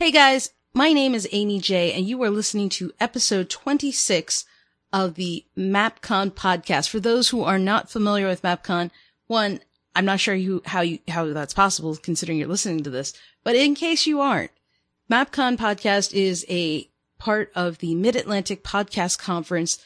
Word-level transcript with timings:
Hey 0.00 0.12
guys, 0.12 0.52
my 0.74 0.92
name 0.92 1.12
is 1.12 1.26
Aimee 1.32 1.58
J, 1.58 1.92
and 1.92 2.06
you 2.06 2.22
are 2.22 2.30
listening 2.30 2.68
to 2.68 2.92
episode 3.00 3.50
26 3.50 4.44
of 4.92 5.16
the 5.16 5.44
MapCon 5.58 6.30
podcast. 6.30 6.88
For 6.88 7.00
those 7.00 7.30
who 7.30 7.42
are 7.42 7.58
not 7.58 7.90
familiar 7.90 8.28
with 8.28 8.42
MapCon, 8.42 8.92
one, 9.26 9.58
I'm 9.96 10.04
not 10.04 10.20
sure 10.20 10.38
how 10.66 10.82
you, 10.82 11.00
how 11.08 11.24
that's 11.32 11.52
possible 11.52 11.96
considering 11.96 12.38
you're 12.38 12.46
listening 12.46 12.84
to 12.84 12.90
this, 12.90 13.12
but 13.42 13.56
in 13.56 13.74
case 13.74 14.06
you 14.06 14.20
aren't, 14.20 14.52
MapCon 15.10 15.56
podcast 15.56 16.14
is 16.14 16.46
a 16.48 16.88
part 17.18 17.50
of 17.56 17.78
the 17.78 17.96
Mid-Atlantic 17.96 18.62
Podcast 18.62 19.18
Conference 19.18 19.80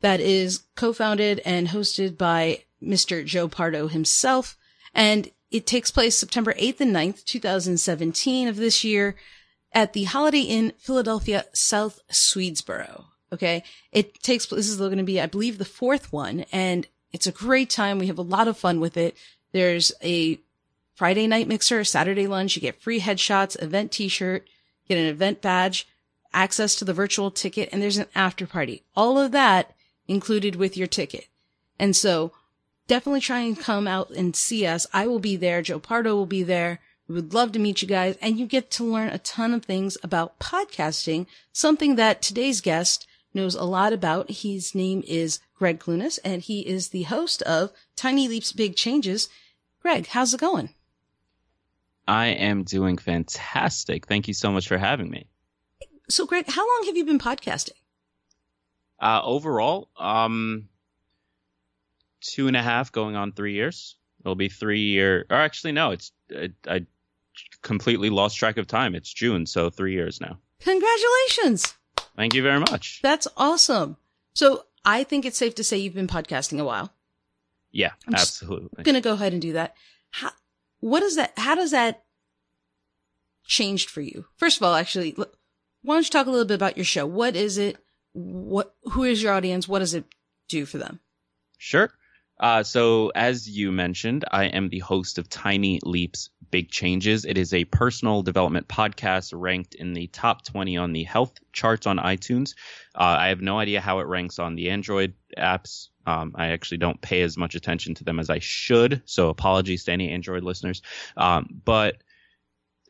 that 0.00 0.20
is 0.20 0.62
co-founded 0.76 1.40
and 1.44 1.66
hosted 1.66 2.16
by 2.16 2.62
Mr. 2.80 3.24
Joe 3.26 3.48
Pardo 3.48 3.88
himself. 3.88 4.56
And 4.94 5.32
it 5.50 5.66
takes 5.66 5.90
place 5.90 6.16
September 6.16 6.52
8th 6.52 6.80
and 6.82 6.94
9th, 6.94 7.24
2017 7.24 8.46
of 8.46 8.54
this 8.54 8.84
year 8.84 9.16
at 9.72 9.92
the 9.92 10.04
Holiday 10.04 10.42
Inn 10.42 10.72
Philadelphia 10.78 11.44
South 11.52 12.00
Swedesboro. 12.10 13.04
Okay. 13.32 13.62
It 13.92 14.22
takes, 14.22 14.46
this 14.46 14.68
is 14.68 14.76
going 14.76 14.98
to 14.98 15.04
be, 15.04 15.20
I 15.20 15.26
believe, 15.26 15.58
the 15.58 15.64
fourth 15.64 16.12
one 16.12 16.44
and 16.52 16.86
it's 17.12 17.26
a 17.26 17.32
great 17.32 17.70
time. 17.70 17.98
We 17.98 18.08
have 18.08 18.18
a 18.18 18.22
lot 18.22 18.48
of 18.48 18.58
fun 18.58 18.78
with 18.78 18.96
it. 18.96 19.16
There's 19.52 19.90
a 20.02 20.38
Friday 20.94 21.26
night 21.26 21.48
mixer, 21.48 21.82
Saturday 21.84 22.26
lunch. 22.26 22.56
You 22.56 22.62
get 22.62 22.80
free 22.80 23.00
headshots, 23.00 23.60
event 23.62 23.92
t-shirt, 23.92 24.46
get 24.88 24.98
an 24.98 25.06
event 25.06 25.40
badge, 25.40 25.88
access 26.34 26.74
to 26.76 26.84
the 26.84 26.92
virtual 26.92 27.30
ticket, 27.30 27.70
and 27.72 27.80
there's 27.80 27.96
an 27.96 28.06
after 28.14 28.46
party. 28.46 28.82
All 28.94 29.18
of 29.18 29.32
that 29.32 29.74
included 30.06 30.56
with 30.56 30.76
your 30.76 30.86
ticket. 30.86 31.28
And 31.78 31.96
so 31.96 32.32
definitely 32.86 33.20
try 33.20 33.40
and 33.40 33.58
come 33.58 33.86
out 33.86 34.10
and 34.10 34.36
see 34.36 34.66
us. 34.66 34.86
I 34.92 35.06
will 35.06 35.18
be 35.18 35.36
there. 35.36 35.62
Joe 35.62 35.78
Pardo 35.78 36.14
will 36.14 36.26
be 36.26 36.42
there. 36.42 36.80
We 37.08 37.14
would 37.14 37.34
love 37.34 37.52
to 37.52 37.60
meet 37.60 37.82
you 37.82 37.88
guys 37.88 38.16
and 38.20 38.38
you 38.38 38.46
get 38.46 38.70
to 38.72 38.84
learn 38.84 39.08
a 39.08 39.18
ton 39.18 39.54
of 39.54 39.64
things 39.64 39.96
about 40.02 40.40
podcasting, 40.40 41.26
something 41.52 41.94
that 41.96 42.20
today's 42.20 42.60
guest 42.60 43.06
knows 43.32 43.54
a 43.54 43.62
lot 43.62 43.92
about. 43.92 44.30
His 44.30 44.74
name 44.74 45.04
is 45.06 45.38
Gregg 45.54 45.78
Clunis 45.78 46.18
and 46.24 46.42
he 46.42 46.66
is 46.66 46.88
the 46.88 47.04
host 47.04 47.42
of 47.42 47.70
Tiny 47.94 48.26
Leaps 48.26 48.52
Big 48.52 48.74
Changes. 48.74 49.28
Gregg, 49.80 50.08
how's 50.08 50.34
it 50.34 50.40
going? 50.40 50.70
I 52.08 52.26
am 52.26 52.64
doing 52.64 52.98
fantastic. 52.98 54.06
Thank 54.06 54.26
you 54.26 54.34
so 54.34 54.50
much 54.50 54.66
for 54.66 54.78
having 54.78 55.08
me. 55.08 55.28
So 56.08 56.26
Gregg, 56.26 56.48
how 56.48 56.66
long 56.66 56.86
have 56.86 56.96
you 56.96 57.04
been 57.04 57.18
podcasting? 57.20 57.70
Uh, 58.98 59.20
overall, 59.22 59.90
um, 59.96 60.68
two 62.20 62.48
and 62.48 62.56
a 62.56 62.62
half 62.62 62.90
going 62.90 63.14
on 63.14 63.32
three 63.32 63.54
years. 63.54 63.96
It'll 64.20 64.34
be 64.34 64.48
three 64.48 64.80
year, 64.80 65.26
or 65.30 65.36
actually 65.36 65.72
no, 65.72 65.92
it's, 65.92 66.10
I, 66.34 66.50
I 66.66 66.86
completely 67.62 68.10
lost 68.10 68.36
track 68.38 68.56
of 68.56 68.66
time. 68.66 68.94
It's 68.94 69.12
June, 69.12 69.46
so 69.46 69.70
three 69.70 69.92
years 69.92 70.20
now. 70.20 70.38
Congratulations. 70.60 71.74
Thank 72.16 72.34
you 72.34 72.42
very 72.42 72.60
much. 72.60 73.00
That's 73.02 73.28
awesome. 73.36 73.96
So 74.34 74.64
I 74.84 75.04
think 75.04 75.24
it's 75.24 75.38
safe 75.38 75.54
to 75.56 75.64
say 75.64 75.76
you've 75.76 75.94
been 75.94 76.06
podcasting 76.06 76.60
a 76.60 76.64
while. 76.64 76.92
Yeah, 77.72 77.92
absolutely. 78.12 78.70
I'm. 78.78 78.84
Going 78.84 78.94
to 78.94 79.00
go 79.00 79.12
ahead 79.12 79.32
and 79.32 79.42
do 79.42 79.52
that. 79.52 79.74
How, 80.10 80.30
what 80.80 81.00
does 81.00 81.16
that, 81.16 81.32
how 81.36 81.54
does 81.54 81.72
that 81.72 82.04
changed 83.44 83.90
for 83.90 84.00
you? 84.00 84.26
First 84.36 84.56
of 84.56 84.62
all, 84.62 84.74
actually, 84.74 85.14
why 85.82 85.94
don't 85.94 86.04
you 86.04 86.10
talk 86.10 86.26
a 86.26 86.30
little 86.30 86.46
bit 86.46 86.54
about 86.54 86.76
your 86.76 86.84
show? 86.84 87.06
What 87.06 87.36
is 87.36 87.58
it? 87.58 87.76
What, 88.12 88.74
who 88.84 89.02
is 89.04 89.22
your 89.22 89.32
audience? 89.34 89.68
What 89.68 89.80
does 89.80 89.92
it 89.92 90.04
do 90.48 90.64
for 90.64 90.78
them? 90.78 91.00
Sure. 91.58 91.92
Uh, 92.38 92.62
so 92.62 93.10
as 93.14 93.48
you 93.48 93.72
mentioned, 93.72 94.24
I 94.30 94.44
am 94.44 94.68
the 94.68 94.78
host 94.78 95.18
of 95.18 95.28
Tiny 95.28 95.80
Leaps 95.82 96.30
Big 96.50 96.70
Changes. 96.70 97.24
It 97.24 97.38
is 97.38 97.52
a 97.52 97.64
personal 97.64 98.22
development 98.22 98.68
podcast 98.68 99.32
ranked 99.34 99.74
in 99.74 99.92
the 99.92 100.06
top 100.08 100.44
20 100.44 100.76
on 100.76 100.92
the 100.92 101.04
health 101.04 101.32
charts 101.52 101.86
on 101.86 101.98
iTunes. 101.98 102.54
Uh, 102.94 103.16
I 103.18 103.28
have 103.28 103.40
no 103.40 103.58
idea 103.58 103.80
how 103.80 104.00
it 104.00 104.06
ranks 104.06 104.38
on 104.38 104.54
the 104.54 104.70
Android 104.70 105.14
apps. 105.36 105.88
Um, 106.06 106.32
I 106.36 106.48
actually 106.48 106.78
don't 106.78 107.00
pay 107.00 107.22
as 107.22 107.36
much 107.36 107.54
attention 107.54 107.94
to 107.96 108.04
them 108.04 108.20
as 108.20 108.30
I 108.30 108.38
should. 108.38 109.02
So 109.06 109.28
apologies 109.28 109.84
to 109.84 109.92
any 109.92 110.10
Android 110.10 110.44
listeners. 110.44 110.82
Um, 111.16 111.60
but 111.64 112.02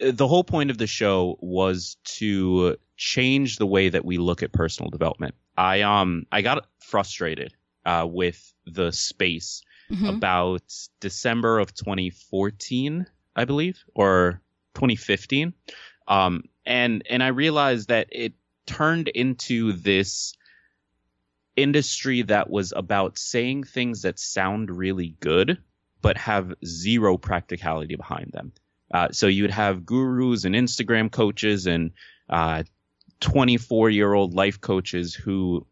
the 0.00 0.28
whole 0.28 0.44
point 0.44 0.70
of 0.70 0.78
the 0.78 0.86
show 0.86 1.38
was 1.40 1.96
to 2.04 2.76
change 2.96 3.56
the 3.56 3.66
way 3.66 3.88
that 3.88 4.04
we 4.04 4.18
look 4.18 4.42
at 4.42 4.52
personal 4.52 4.90
development. 4.90 5.34
I 5.56 5.82
um 5.82 6.26
I 6.30 6.42
got 6.42 6.66
frustrated 6.80 7.54
uh, 7.84 8.06
with 8.08 8.52
the 8.66 8.92
space 8.92 9.62
mm-hmm. 9.90 10.06
about 10.06 10.62
December 11.00 11.58
of 11.58 11.74
2014, 11.74 13.06
I 13.36 13.44
believe, 13.44 13.84
or 13.94 14.40
2015. 14.74 15.52
Um, 16.08 16.44
and, 16.64 17.04
and 17.08 17.22
I 17.22 17.28
realized 17.28 17.88
that 17.88 18.08
it 18.10 18.32
turned 18.66 19.08
into 19.08 19.72
this 19.72 20.34
industry 21.54 22.22
that 22.22 22.50
was 22.50 22.72
about 22.74 23.18
saying 23.18 23.64
things 23.64 24.02
that 24.02 24.18
sound 24.18 24.70
really 24.70 25.14
good, 25.20 25.58
but 26.02 26.16
have 26.16 26.54
zero 26.64 27.16
practicality 27.16 27.94
behind 27.94 28.32
them. 28.32 28.52
Uh, 28.92 29.08
so 29.10 29.26
you'd 29.26 29.50
have 29.50 29.84
gurus 29.84 30.44
and 30.44 30.54
Instagram 30.54 31.10
coaches 31.10 31.66
and, 31.66 31.92
uh, 32.28 32.62
24 33.20 33.90
year 33.90 34.12
old 34.12 34.34
life 34.34 34.60
coaches 34.60 35.14
who 35.14 35.66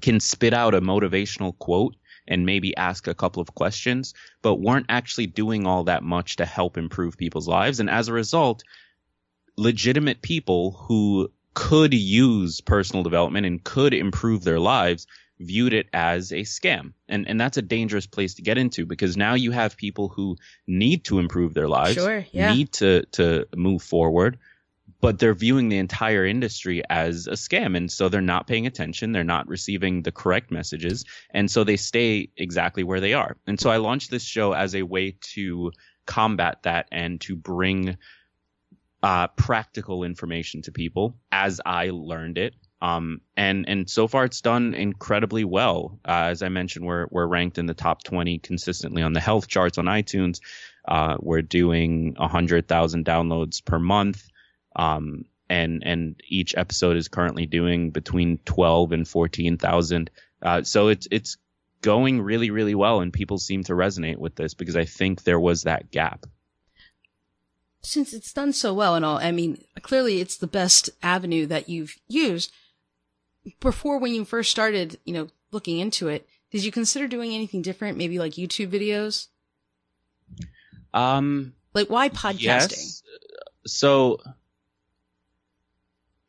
can 0.00 0.20
spit 0.20 0.52
out 0.52 0.74
a 0.74 0.80
motivational 0.80 1.58
quote 1.58 1.96
and 2.28 2.46
maybe 2.46 2.76
ask 2.76 3.06
a 3.06 3.14
couple 3.14 3.40
of 3.40 3.54
questions, 3.54 4.14
but 4.42 4.56
weren't 4.56 4.86
actually 4.88 5.26
doing 5.26 5.66
all 5.66 5.84
that 5.84 6.02
much 6.02 6.36
to 6.36 6.44
help 6.44 6.76
improve 6.76 7.16
people's 7.16 7.48
lives. 7.48 7.80
And 7.80 7.90
as 7.90 8.08
a 8.08 8.12
result, 8.12 8.62
legitimate 9.56 10.22
people 10.22 10.72
who 10.72 11.30
could 11.54 11.94
use 11.94 12.60
personal 12.60 13.02
development 13.02 13.46
and 13.46 13.64
could 13.64 13.94
improve 13.94 14.44
their 14.44 14.60
lives 14.60 15.06
viewed 15.38 15.72
it 15.72 15.88
as 15.92 16.32
a 16.32 16.42
scam. 16.42 16.92
And 17.08 17.28
and 17.28 17.40
that's 17.40 17.56
a 17.56 17.62
dangerous 17.62 18.06
place 18.06 18.34
to 18.34 18.42
get 18.42 18.58
into 18.58 18.86
because 18.86 19.16
now 19.16 19.34
you 19.34 19.50
have 19.50 19.76
people 19.76 20.08
who 20.08 20.36
need 20.66 21.04
to 21.04 21.18
improve 21.18 21.54
their 21.54 21.68
lives, 21.68 21.94
sure, 21.94 22.26
yeah. 22.32 22.52
need 22.52 22.72
to 22.74 23.04
to 23.12 23.46
move 23.54 23.82
forward, 23.82 24.38
but 25.06 25.20
they're 25.20 25.34
viewing 25.34 25.68
the 25.68 25.78
entire 25.78 26.26
industry 26.26 26.82
as 26.90 27.28
a 27.28 27.34
scam. 27.34 27.76
And 27.76 27.92
so 27.92 28.08
they're 28.08 28.20
not 28.20 28.48
paying 28.48 28.66
attention. 28.66 29.12
They're 29.12 29.22
not 29.22 29.46
receiving 29.46 30.02
the 30.02 30.10
correct 30.10 30.50
messages. 30.50 31.04
And 31.30 31.48
so 31.48 31.62
they 31.62 31.76
stay 31.76 32.30
exactly 32.36 32.82
where 32.82 32.98
they 32.98 33.14
are. 33.14 33.36
And 33.46 33.60
so 33.60 33.70
I 33.70 33.76
launched 33.76 34.10
this 34.10 34.24
show 34.24 34.52
as 34.52 34.74
a 34.74 34.82
way 34.82 35.16
to 35.34 35.70
combat 36.06 36.64
that 36.64 36.88
and 36.90 37.20
to 37.20 37.36
bring 37.36 37.98
uh, 39.00 39.28
practical 39.28 40.02
information 40.02 40.62
to 40.62 40.72
people 40.72 41.16
as 41.30 41.60
I 41.64 41.90
learned 41.90 42.38
it. 42.38 42.54
Um, 42.82 43.20
and, 43.36 43.64
and 43.68 43.88
so 43.88 44.08
far 44.08 44.24
it's 44.24 44.40
done 44.40 44.74
incredibly 44.74 45.44
well. 45.44 46.00
Uh, 46.04 46.30
as 46.30 46.42
I 46.42 46.48
mentioned, 46.48 46.84
we're, 46.84 47.06
we're 47.12 47.28
ranked 47.28 47.58
in 47.58 47.66
the 47.66 47.74
top 47.74 48.02
20 48.02 48.40
consistently 48.40 49.02
on 49.02 49.12
the 49.12 49.20
health 49.20 49.46
charts 49.46 49.78
on 49.78 49.84
iTunes. 49.84 50.40
Uh, 50.84 51.16
we're 51.20 51.42
doing 51.42 52.14
100,000 52.16 53.04
downloads 53.04 53.64
per 53.64 53.78
month. 53.78 54.28
Um, 54.76 55.24
and 55.48 55.82
and 55.84 56.20
each 56.28 56.54
episode 56.56 56.96
is 56.96 57.08
currently 57.08 57.46
doing 57.46 57.90
between 57.90 58.38
twelve 58.44 58.92
and 58.92 59.06
fourteen 59.06 59.58
thousand. 59.58 60.10
Uh, 60.42 60.62
so 60.62 60.88
it's 60.88 61.08
it's 61.10 61.36
going 61.82 62.20
really 62.20 62.50
really 62.50 62.74
well, 62.74 63.00
and 63.00 63.12
people 63.12 63.38
seem 63.38 63.64
to 63.64 63.72
resonate 63.72 64.18
with 64.18 64.34
this 64.34 64.54
because 64.54 64.76
I 64.76 64.84
think 64.84 65.22
there 65.22 65.40
was 65.40 65.62
that 65.62 65.90
gap. 65.90 66.26
Since 67.82 68.12
it's 68.12 68.32
done 68.32 68.52
so 68.52 68.74
well 68.74 68.96
and 68.96 69.04
all, 69.04 69.18
I 69.18 69.30
mean, 69.30 69.62
clearly 69.82 70.20
it's 70.20 70.36
the 70.36 70.48
best 70.48 70.90
avenue 71.02 71.46
that 71.46 71.68
you've 71.68 71.96
used. 72.08 72.50
Before, 73.60 73.98
when 73.98 74.12
you 74.12 74.24
first 74.24 74.50
started, 74.50 74.98
you 75.04 75.14
know, 75.14 75.28
looking 75.52 75.78
into 75.78 76.08
it, 76.08 76.28
did 76.50 76.64
you 76.64 76.72
consider 76.72 77.06
doing 77.06 77.32
anything 77.32 77.62
different? 77.62 77.96
Maybe 77.96 78.18
like 78.18 78.32
YouTube 78.32 78.70
videos. 78.70 79.28
Um, 80.92 81.52
like 81.74 81.88
why 81.88 82.08
podcasting? 82.08 82.42
Yes. 82.42 83.02
So 83.66 84.20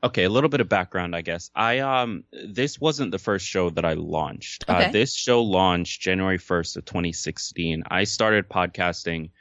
Okay, 0.03 0.25
a 0.25 0.29
little 0.29 0.49
bit 0.49 0.61
of 0.61 0.69
background, 0.69 1.15
I 1.15 1.21
guess. 1.21 1.49
I 1.55 1.79
um 1.79 2.23
this 2.31 2.79
wasn't 2.79 3.11
the 3.11 3.19
first 3.19 3.45
show 3.45 3.69
that 3.71 3.85
I 3.85 3.93
launched. 3.93 4.65
Uh, 4.67 4.73
okay. 4.73 4.85
Uh, 4.85 4.91
this 4.91 5.15
show 5.15 5.41
launched 5.41 6.01
January 6.01 6.37
1st 6.37 6.77
of 6.77 6.85
2016. 6.85 7.83
I 7.89 8.03
started 8.03 8.47
podcasting 8.47 9.31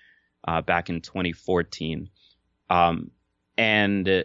uh, 0.49 0.63
back 0.63 0.89
in 0.89 1.03
2014. 1.03 2.09
Um 2.71 3.11
and 3.59 4.25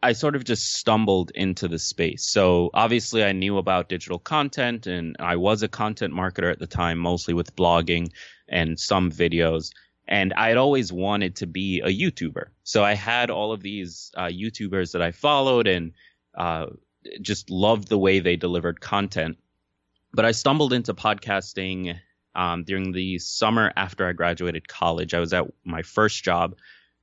I 0.00 0.12
sort 0.12 0.36
of 0.36 0.44
just 0.44 0.72
stumbled 0.74 1.32
into 1.34 1.68
the 1.68 1.78
space. 1.78 2.28
So 2.28 2.70
obviously 2.72 3.24
I 3.24 3.32
knew 3.32 3.58
about 3.58 3.88
digital 3.88 4.18
content 4.18 4.86
and 4.86 5.16
I 5.18 5.36
was 5.36 5.62
a 5.62 5.68
content 5.68 6.14
marketer 6.14 6.50
at 6.50 6.60
the 6.60 6.66
time, 6.68 6.98
mostly 6.98 7.34
with 7.34 7.56
blogging 7.56 8.12
and 8.48 8.78
some 8.78 9.10
videos 9.10 9.72
and 10.08 10.32
I 10.32 10.48
had 10.48 10.56
always 10.56 10.90
wanted 10.90 11.36
to 11.36 11.46
be 11.46 11.80
a 11.80 11.88
YouTuber. 11.88 12.46
So 12.64 12.82
I 12.82 12.94
had 12.94 13.30
all 13.30 13.52
of 13.52 13.62
these 13.62 14.10
uh, 14.16 14.24
YouTubers 14.24 14.92
that 14.92 15.02
I 15.02 15.12
followed 15.12 15.66
and 15.66 15.92
uh, 16.34 16.66
just 17.20 17.50
loved 17.50 17.88
the 17.88 17.98
way 17.98 18.20
they 18.20 18.36
delivered 18.36 18.80
content. 18.80 19.36
But 20.14 20.24
I 20.24 20.32
stumbled 20.32 20.72
into 20.72 20.94
podcasting 20.94 21.98
um, 22.34 22.64
during 22.64 22.92
the 22.92 23.18
summer 23.18 23.70
after 23.76 24.08
I 24.08 24.12
graduated 24.12 24.66
college. 24.66 25.12
I 25.12 25.20
was 25.20 25.34
at 25.34 25.44
my 25.62 25.82
first 25.82 26.24
job 26.24 26.56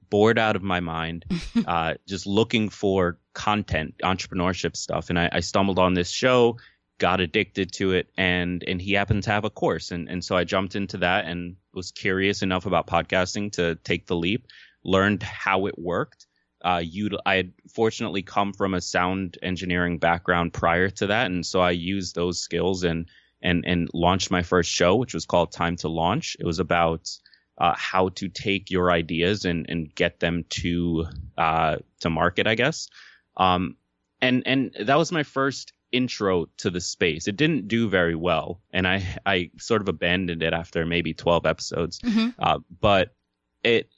bored 0.10 0.40
out 0.40 0.56
of 0.56 0.64
my 0.64 0.80
mind, 0.80 1.26
uh, 1.68 1.96
just 2.08 2.26
looking 2.26 2.70
for 2.70 3.20
content, 3.34 3.96
entrepreneurship 4.04 4.76
stuff. 4.76 5.10
And 5.12 5.20
I, 5.20 5.30
I, 5.32 5.40
stumbled 5.42 5.78
on 5.78 5.94
this 5.94 6.10
show, 6.10 6.58
got 7.00 7.20
addicted 7.20 7.72
to 7.74 7.92
it, 7.92 8.08
and 8.18 8.64
and 8.64 8.82
he 8.82 8.94
happened 8.94 9.24
to 9.24 9.32
have 9.32 9.46
a 9.46 9.50
course, 9.50 9.92
and 9.92 10.08
and 10.10 10.24
so 10.24 10.36
I 10.36 10.44
jumped 10.44 10.76
into 10.76 10.98
that 10.98 11.26
and 11.26 11.58
was 11.76 11.92
curious 11.92 12.42
enough 12.42 12.66
about 12.66 12.88
podcasting 12.88 13.52
to 13.54 13.76
take 13.76 14.08
the 14.08 14.16
leap, 14.16 14.48
learned 14.84 15.22
how 15.24 15.68
it 15.68 15.78
worked. 15.78 16.26
Uh, 16.64 16.82
I 17.26 17.36
had 17.36 17.54
fortunately 17.74 18.24
come 18.24 18.54
from 18.54 18.74
a 18.74 18.82
sound 18.82 19.38
engineering 19.44 20.00
background 20.00 20.54
prior 20.54 20.90
to 20.90 21.08
that, 21.08 21.28
and 21.28 21.46
so 21.46 21.60
I 21.60 21.72
used 21.72 22.16
those 22.16 22.40
skills 22.40 22.84
and 22.84 23.08
and 23.42 23.66
and 23.66 23.90
launched 23.94 24.32
my 24.32 24.42
first 24.42 24.72
show, 24.72 24.96
which 24.96 25.14
was 25.14 25.26
called 25.26 25.52
Time 25.52 25.76
to 25.78 25.90
Launch. 25.90 26.38
It 26.40 26.46
was 26.46 26.60
about 26.60 27.10
uh, 27.58 27.76
how 27.78 28.10
to 28.10 28.30
take 28.30 28.72
your 28.72 28.92
ideas 28.92 29.46
and, 29.46 29.70
and 29.70 29.94
get 29.94 30.20
them 30.20 30.46
to 30.50 31.06
uh, 31.38 31.78
to 32.00 32.10
market, 32.10 32.48
I 32.48 32.56
guess. 32.56 32.90
Um, 33.38 33.78
and 34.22 34.44
and 34.46 34.76
that 34.80 34.98
was 34.98 35.12
my 35.12 35.24
first 35.24 35.74
intro 35.92 36.48
to 36.58 36.70
the 36.70 36.82
space. 36.82 37.28
It 37.28 37.38
didn't 37.38 37.68
do 37.68 37.90
very 37.90 38.16
well, 38.16 38.62
and 38.72 38.88
I 38.88 39.04
I 39.26 39.52
sort 39.58 39.82
of 39.82 39.90
abandoned 39.90 40.44
it 40.44 40.54
after 40.54 40.86
maybe 40.86 41.14
twelve 41.14 41.46
episodes. 41.46 42.00
Mm-hmm. 42.00 42.30
Uh, 42.40 42.60
but 42.80 43.16
it 43.64 43.90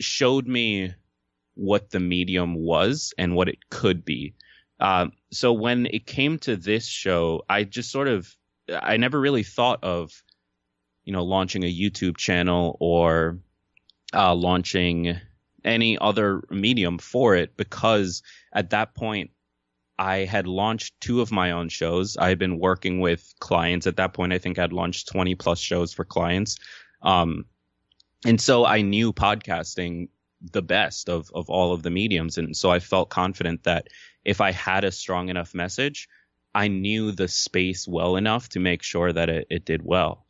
showed 0.00 0.46
me 0.46 0.94
what 1.54 1.90
the 1.90 2.00
medium 2.00 2.54
was 2.54 3.12
and 3.18 3.36
what 3.36 3.48
it 3.48 3.68
could 3.70 4.04
be. 4.04 4.34
Um, 4.80 5.12
so 5.30 5.52
when 5.52 5.86
it 5.86 6.06
came 6.06 6.38
to 6.40 6.56
this 6.56 6.86
show, 6.86 7.42
I 7.48 7.64
just 7.64 7.90
sort 7.90 8.08
of 8.08 8.34
I 8.70 8.96
never 8.96 9.20
really 9.20 9.42
thought 9.42 9.84
of 9.84 10.12
you 11.04 11.12
know, 11.12 11.24
launching 11.24 11.64
a 11.64 11.74
YouTube 11.74 12.16
channel 12.16 12.76
or 12.80 13.38
uh, 14.14 14.34
launching 14.34 15.18
any 15.64 15.98
other 15.98 16.42
medium 16.50 16.98
for 16.98 17.36
it 17.36 17.56
because 17.56 18.22
at 18.52 18.70
that 18.70 18.94
point 18.94 19.30
I 20.02 20.24
had 20.24 20.46
launched 20.46 21.00
two 21.00 21.20
of 21.20 21.30
my 21.30 21.52
own 21.52 21.68
shows. 21.68 22.16
I 22.16 22.28
had 22.28 22.38
been 22.38 22.58
working 22.58 23.00
with 23.00 23.34
clients 23.38 23.86
at 23.86 23.96
that 23.96 24.12
point. 24.14 24.32
I 24.32 24.38
think 24.38 24.58
I'd 24.58 24.72
launched 24.72 25.08
20 25.08 25.34
plus 25.36 25.58
shows 25.58 25.92
for 25.92 26.04
clients. 26.04 26.56
Um, 27.02 27.44
and 28.24 28.40
so 28.40 28.64
I 28.64 28.82
knew 28.82 29.12
podcasting 29.12 30.08
the 30.40 30.62
best 30.62 31.08
of, 31.08 31.30
of 31.34 31.48
all 31.48 31.72
of 31.72 31.82
the 31.82 31.90
mediums. 31.90 32.36
And 32.38 32.56
so 32.56 32.70
I 32.70 32.80
felt 32.80 33.10
confident 33.10 33.62
that 33.64 33.88
if 34.24 34.40
I 34.40 34.50
had 34.50 34.84
a 34.84 34.90
strong 34.90 35.28
enough 35.28 35.54
message, 35.54 36.08
I 36.54 36.68
knew 36.68 37.12
the 37.12 37.28
space 37.28 37.86
well 37.86 38.16
enough 38.16 38.48
to 38.50 38.60
make 38.60 38.82
sure 38.82 39.12
that 39.12 39.28
it, 39.28 39.46
it 39.50 39.64
did 39.64 39.82
well 39.84 40.26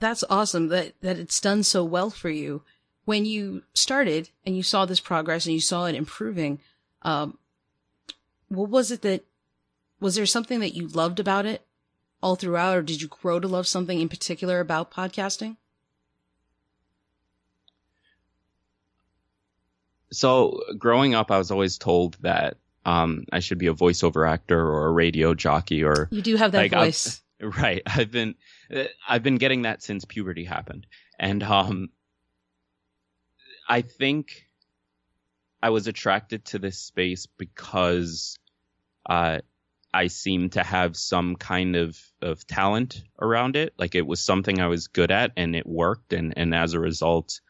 that's 0.00 0.24
awesome 0.28 0.68
that, 0.68 0.94
that 1.02 1.18
it's 1.18 1.40
done 1.40 1.62
so 1.62 1.84
well 1.84 2.10
for 2.10 2.30
you. 2.30 2.62
When 3.04 3.24
you 3.24 3.62
started 3.74 4.30
and 4.44 4.56
you 4.56 4.62
saw 4.62 4.86
this 4.86 5.00
progress 5.00 5.44
and 5.46 5.54
you 5.54 5.60
saw 5.60 5.86
it 5.86 5.94
improving, 5.94 6.58
um, 7.02 7.38
what 8.50 8.68
was 8.68 8.90
it 8.90 9.02
that, 9.02 9.24
was 10.00 10.16
there 10.16 10.26
something 10.26 10.60
that 10.60 10.74
you 10.74 10.88
loved 10.88 11.20
about 11.20 11.46
it 11.46 11.66
all 12.22 12.36
throughout, 12.36 12.76
or 12.76 12.82
did 12.82 13.00
you 13.00 13.08
grow 13.08 13.40
to 13.40 13.48
love 13.48 13.66
something 13.66 13.98
in 14.00 14.08
particular 14.08 14.60
about 14.60 14.90
podcasting? 14.90 15.56
So 20.12 20.60
growing 20.76 21.14
up, 21.14 21.30
I 21.30 21.38
was 21.38 21.50
always 21.50 21.78
told 21.78 22.18
that 22.20 22.56
um, 22.84 23.24
I 23.32 23.40
should 23.40 23.58
be 23.58 23.68
a 23.68 23.74
voiceover 23.74 24.28
actor 24.28 24.60
or 24.60 24.86
a 24.86 24.92
radio 24.92 25.34
jockey 25.34 25.84
or 25.84 26.08
you 26.10 26.22
do 26.22 26.36
have 26.36 26.52
that 26.52 26.58
like, 26.58 26.72
voice. 26.72 27.22
Right. 27.42 27.80
I've 27.86 28.10
been 28.10 28.34
I've 29.08 29.22
been 29.22 29.38
getting 29.38 29.62
that 29.62 29.82
since 29.82 30.04
puberty 30.04 30.44
happened. 30.44 30.86
And 31.18 31.42
um 31.42 31.88
I 33.66 33.80
think 33.80 34.46
I 35.62 35.70
was 35.70 35.86
attracted 35.86 36.44
to 36.46 36.58
this 36.58 36.78
space 36.78 37.24
because 37.24 38.38
uh 39.08 39.38
I 39.92 40.06
seemed 40.06 40.52
to 40.52 40.62
have 40.62 40.96
some 40.96 41.36
kind 41.36 41.74
of, 41.76 41.98
of 42.22 42.46
talent 42.46 43.02
around 43.20 43.56
it. 43.56 43.74
Like 43.76 43.94
it 43.94 44.06
was 44.06 44.20
something 44.20 44.60
I 44.60 44.68
was 44.68 44.86
good 44.86 45.10
at 45.10 45.32
and 45.36 45.56
it 45.56 45.66
worked. 45.66 46.12
And, 46.12 46.32
and 46.36 46.54
as 46.54 46.74
a 46.74 46.80
result, 46.80 47.40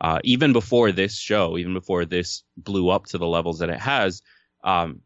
uh, 0.00 0.18
even 0.24 0.52
before 0.52 0.90
this 0.92 1.16
show, 1.16 1.58
even 1.58 1.74
before 1.74 2.04
this 2.04 2.44
blew 2.56 2.88
up 2.88 3.06
to 3.06 3.18
the 3.18 3.26
levels 3.26 3.58
that 3.58 3.68
it 3.68 3.78
has, 3.78 4.22
um, 4.64 5.02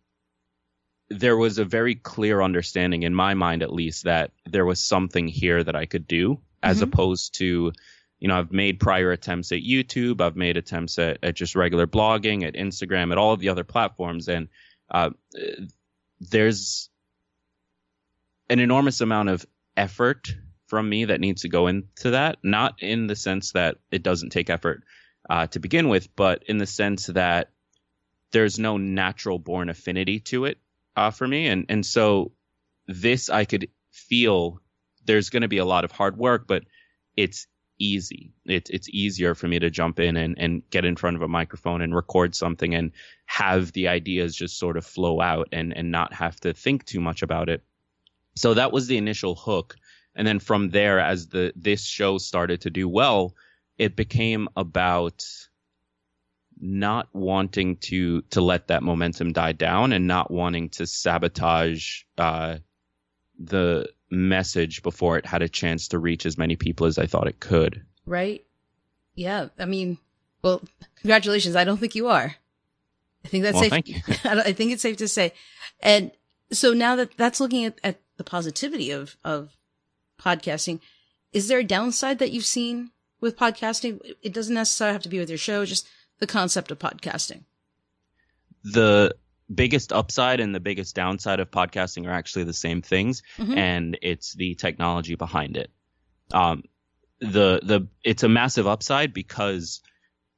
there 1.09 1.37
was 1.37 1.59
a 1.59 1.65
very 1.65 1.95
clear 1.95 2.41
understanding 2.41 3.03
in 3.03 3.15
my 3.15 3.35
mind 3.35 3.63
at 3.63 3.73
least 3.73 4.05
that 4.05 4.33
there 4.45 4.65
was 4.65 4.81
something 4.81 5.29
here 5.29 5.63
that 5.63 5.77
I 5.77 5.87
could 5.87 6.07
do 6.07 6.41
as 6.63 6.77
mm-hmm. 6.77 6.85
opposed 6.85 7.37
to 7.37 7.73
you 8.19 8.29
know 8.29 8.37
I've 8.37 8.51
made 8.51 8.81
prior 8.81 9.13
attempts 9.13 9.53
at 9.53 9.61
YouTube 9.61 10.21
I've 10.21 10.35
made 10.35 10.57
attempts 10.57 10.99
at, 10.99 11.19
at 11.23 11.37
just 11.37 11.55
regular 11.55 11.87
blogging 11.87 12.43
at 12.43 12.55
Instagram 12.55 13.13
at 13.13 13.19
all 13.19 13.33
of 13.33 13.39
the 13.39 13.51
other 13.51 13.63
platforms 13.63 14.29
and 14.29 14.49
uh, 14.91 15.11
there's 16.21 16.89
an 18.49 18.59
enormous 18.61 19.01
amount 19.01 19.29
of 19.29 19.45
effort 19.77 20.35
from 20.67 20.89
me 20.89 21.05
that 21.05 21.21
needs 21.21 21.43
to 21.43 21.49
go 21.49 21.67
into 21.67 22.11
that 22.11 22.39
not 22.43 22.83
in 22.83 23.07
the 23.07 23.17
sense 23.17 23.53
that 23.53 23.77
it 23.91 24.03
doesn't 24.03 24.31
take 24.31 24.51
effort 24.51 24.83
uh, 25.29 25.47
to 25.47 25.61
begin 25.61 25.89
with 25.89 26.15
but 26.17 26.43
in 26.47 26.59
the 26.59 26.67
sense 26.67 27.07
that 27.07 27.51
there's 28.33 28.59
no 28.59 28.77
natural 28.77 29.39
born 29.39 29.69
affinity 29.69 30.21
to 30.21 30.45
it 30.45 30.59
uh, 30.97 31.11
for 31.11 31.27
me. 31.27 31.47
And, 31.49 31.67
and 31.69 31.85
so 31.85 32.33
this 32.87 33.31
I 33.31 33.45
could 33.45 33.69
feel 33.91 34.61
there's 35.05 35.31
going 35.31 35.43
to 35.43 35.49
be 35.49 35.59
a 35.59 35.65
lot 35.65 35.85
of 35.85 35.93
hard 35.93 36.17
work, 36.17 36.47
but 36.47 36.65
it's 37.17 37.47
easy. 37.79 38.33
It's 38.45 38.71
it's 38.71 38.89
easier 38.89 39.35
for 39.35 39.49
me 39.49 39.59
to 39.59 39.71
jump 39.71 40.01
in 40.01 40.17
and, 40.17 40.39
and 40.39 40.63
get 40.71 40.85
in 40.85 40.97
front 40.97 41.17
of 41.17 41.23
a 41.23 41.29
microphone 41.29 41.83
and 41.83 41.95
record 41.95 42.35
something 42.35 42.75
and 42.75 42.93
have 43.27 43.73
the 43.73 43.89
ideas 43.89 44.37
just 44.37 44.59
sort 44.59 44.77
of 44.77 44.87
flow 44.87 45.21
out 45.21 45.49
and, 45.53 45.77
and 45.77 45.91
not 45.91 46.13
have 46.15 46.39
to 46.41 46.53
think 46.53 46.85
too 46.85 47.01
much 47.01 47.23
about 47.23 47.49
it. 47.49 47.63
So 48.37 48.55
that 48.55 48.73
was 48.73 48.87
the 48.87 48.97
initial 48.97 49.35
hook. 49.35 49.77
And 50.15 50.27
then 50.27 50.39
from 50.39 50.71
there, 50.71 51.01
as 51.01 51.29
the 51.29 51.53
this 51.57 51.85
show 51.85 52.19
started 52.19 52.63
to 52.63 52.71
do 52.71 52.89
well, 52.89 53.35
it 53.79 53.97
became 53.97 54.49
about 54.57 55.25
not 56.59 57.09
wanting 57.13 57.77
to 57.77 58.23
to 58.23 58.41
let 58.41 58.69
that 58.69 58.83
momentum 58.83 59.33
die 59.33 59.53
down 59.53 59.93
and 59.93 60.07
not 60.07 60.31
wanting 60.31 60.71
to 60.71 60.87
sabotage 60.87 62.03
uh, 62.17 62.57
the 63.39 63.89
message 64.11 64.83
before 64.83 65.19
it 65.19 65.27
had 65.27 65.43
a 65.43 65.49
chance 65.49 65.89
to 65.89 65.99
reach 65.99 66.27
as 66.27 66.39
many 66.39 66.57
people 66.57 66.87
as 66.87 66.99
I 66.99 67.07
thought 67.07 67.29
it 67.29 67.41
could. 67.41 67.85
Right. 68.05 68.45
Yeah. 69.15 69.49
I 69.59 69.65
mean, 69.65 69.99
well, 70.43 70.63
congratulations. 71.01 71.57
I 71.57 71.65
don't 71.65 71.79
think 71.79 71.95
you 71.95 72.09
are. 72.09 72.37
I 73.25 73.29
think 73.29 73.43
that's 73.43 73.55
well, 73.55 73.63
safe. 73.65 73.71
Thank 73.71 73.89
you. 73.89 73.97
I 74.25 74.53
think 74.53 74.73
it's 74.73 74.83
safe 74.83 74.99
to 74.99 75.09
say. 75.09 75.33
And 75.81 76.13
so 76.53 76.73
now 76.73 76.95
that 76.97 77.17
that's 77.17 77.41
looking 77.41 77.65
at, 77.65 77.79
at 77.83 78.01
the 78.17 78.25
positivity 78.25 78.91
of, 78.91 79.17
of 79.25 79.57
podcasting, 80.21 80.81
is 81.33 81.49
there 81.49 81.59
a 81.59 81.65
downside 81.65 82.19
that 82.21 82.31
you've 82.31 82.45
seen 82.45 82.93
with 83.21 83.37
podcasting? 83.37 84.01
It 84.23 84.33
doesn't 84.33 84.55
necessarily 84.55 84.93
have 84.93 85.03
to 85.03 85.09
be 85.09 85.19
with 85.19 85.29
your 85.29 85.39
show, 85.39 85.65
just 85.65 85.89
the 86.19 86.27
concept 86.27 86.71
of 86.71 86.79
podcasting? 86.79 87.43
The 88.63 89.15
biggest 89.53 89.93
upside 89.93 90.41
and 90.41 90.55
the 90.55 90.61
biggest 90.61 90.95
downside 90.95 91.41
of 91.41 91.51
podcasting 91.51 92.07
are 92.07 92.13
actually 92.13 92.45
the 92.45 92.53
same 92.53 92.83
things, 92.83 93.23
mm-hmm. 93.39 93.57
and 93.57 93.99
it's 94.03 94.35
the 94.35 94.55
technology 94.55 95.15
behind 95.15 95.57
it. 95.57 95.71
Um, 96.33 96.65
the 97.21 97.61
the 97.63 97.89
it's 98.05 98.23
a 98.23 98.29
massive 98.29 98.67
upside 98.67 99.13
because 99.13 99.81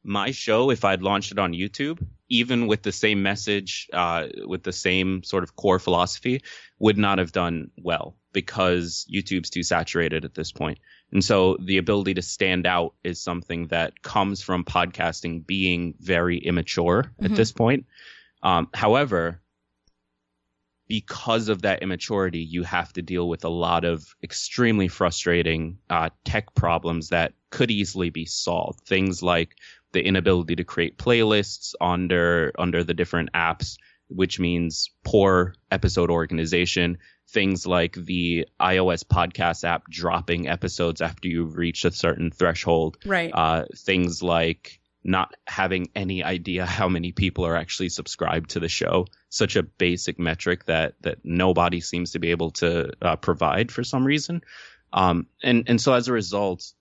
my 0.05 0.31
show, 0.31 0.71
if 0.71 0.85
I'd 0.85 1.03
launched 1.03 1.33
it 1.33 1.39
on 1.39 1.53
YouTube, 1.53 2.05
even 2.29 2.67
with 2.67 2.83
the 2.83 2.93
same 2.93 3.23
message, 3.23 3.89
uh, 3.93 4.27
with 4.47 4.63
the 4.63 4.73
same 4.73 5.23
sort 5.23 5.43
of 5.43 5.57
core 5.57 5.79
philosophy, 5.79 6.43
would 6.79 6.99
not 6.99 7.19
have 7.19 7.33
done 7.33 7.71
well 7.77 8.17
because 8.33 9.07
YouTube's 9.13 9.51
too 9.51 9.63
saturated 9.63 10.25
at 10.25 10.35
this 10.35 10.53
point. 10.53 10.79
And 11.13 11.25
so 11.25 11.57
the 11.61 11.79
ability 11.79 12.15
to 12.15 12.23
stand 12.23 12.67
out 12.67 12.95
is 13.03 13.21
something 13.21 13.69
that 13.69 14.03
comes 14.03 14.43
from 14.43 14.65
podcasting 14.65 15.47
being 15.47 15.95
very 15.99 16.39
immature 16.39 17.05
mm-hmm. 17.05 17.25
at 17.25 17.35
this 17.35 17.53
point. 17.53 17.87
Um, 18.43 18.69
however, 18.75 19.41
because 20.89 21.49
of 21.49 21.63
that 21.63 21.83
immaturity, 21.83 22.39
you 22.39 22.63
have 22.63 22.93
to 22.95 23.03
deal 23.03 23.29
with 23.29 23.45
a 23.45 23.51
lot 23.51 23.85
of 23.85 24.15
extremely 24.23 24.89
frustrating 24.89 25.79
uh, 25.91 26.09
tech 26.25 26.55
problems 26.55 27.11
that 27.11 27.35
could 27.51 27.71
easily 27.71 28.11
be 28.11 28.25
solved. 28.25 28.81
Things 28.87 29.23
like 29.23 29.57
the 29.93 30.03
inability 30.03 30.57
to 30.57 30.65
create 30.65 30.99
playlists 30.99 31.75
under 31.81 32.53
under 32.59 32.83
the 32.85 32.95
different 32.95 33.33
apps, 33.33 33.77
which 34.09 34.41
means 34.41 34.91
poor 35.05 35.55
episode 35.71 36.11
organization, 36.11 36.99
things 37.29 37.67
like 37.67 37.95
the 37.95 38.47
iOS 38.61 39.05
podcast 39.05 39.65
app 39.65 39.89
dropping 39.91 40.49
episodes 40.49 41.03
after 41.03 41.29
you've 41.29 41.57
reached 41.57 41.85
a 41.85 41.91
certain 41.91 42.31
threshold. 42.31 42.97
Right. 43.05 43.31
Uh, 43.33 43.65
things 43.77 44.23
like 44.23 44.78
not 45.05 45.35
having 45.47 45.89
any 45.95 46.23
idea 46.23 46.67
how 46.67 46.89
many 46.89 47.13
people 47.13 47.47
are 47.47 47.57
actually 47.57 47.89
subscribed 47.89 48.51
to 48.51 48.61
the 48.61 48.69
show. 48.69 49.07
Such 49.31 49.57
a 49.57 49.63
basic 49.63 50.19
metric 50.19 50.65
that 50.67 50.95
that 51.03 51.19
nobody 51.25 51.81
seems 51.81 52.13
to 52.13 52.19
be 52.19 52.31
able 52.31 52.51
to 52.53 52.93
uh, 53.01 53.17
provide 53.17 53.71
for 53.71 53.85
some 53.85 54.05
reason. 54.05 54.43
Um, 54.93 55.27
and 55.43 55.65
and 55.69 55.81
so 55.81 55.93
as 55.93 56.09
a 56.09 56.13
result, 56.13 56.73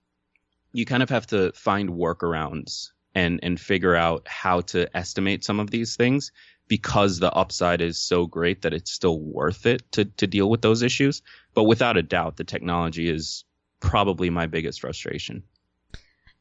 you 0.72 0.84
kind 0.84 1.02
of 1.02 1.10
have 1.10 1.26
to 1.28 1.52
find 1.52 1.90
workarounds 1.90 2.90
and 3.14 3.40
and 3.42 3.60
figure 3.60 3.94
out 3.94 4.26
how 4.26 4.60
to 4.62 4.96
estimate 4.96 5.44
some 5.44 5.60
of 5.60 5.70
these 5.70 5.96
things 5.96 6.32
because 6.66 7.18
the 7.18 7.32
upside 7.32 7.80
is 7.80 7.98
so 7.98 8.26
great 8.26 8.62
that 8.62 8.74
it's 8.74 8.92
still 8.92 9.18
worth 9.18 9.66
it 9.66 9.90
to 9.92 10.04
to 10.04 10.26
deal 10.26 10.48
with 10.50 10.62
those 10.62 10.82
issues. 10.82 11.22
But 11.54 11.64
without 11.64 11.96
a 11.96 12.02
doubt, 12.02 12.36
the 12.36 12.44
technology 12.44 13.08
is 13.08 13.44
probably 13.80 14.30
my 14.30 14.46
biggest 14.46 14.80
frustration. 14.80 15.44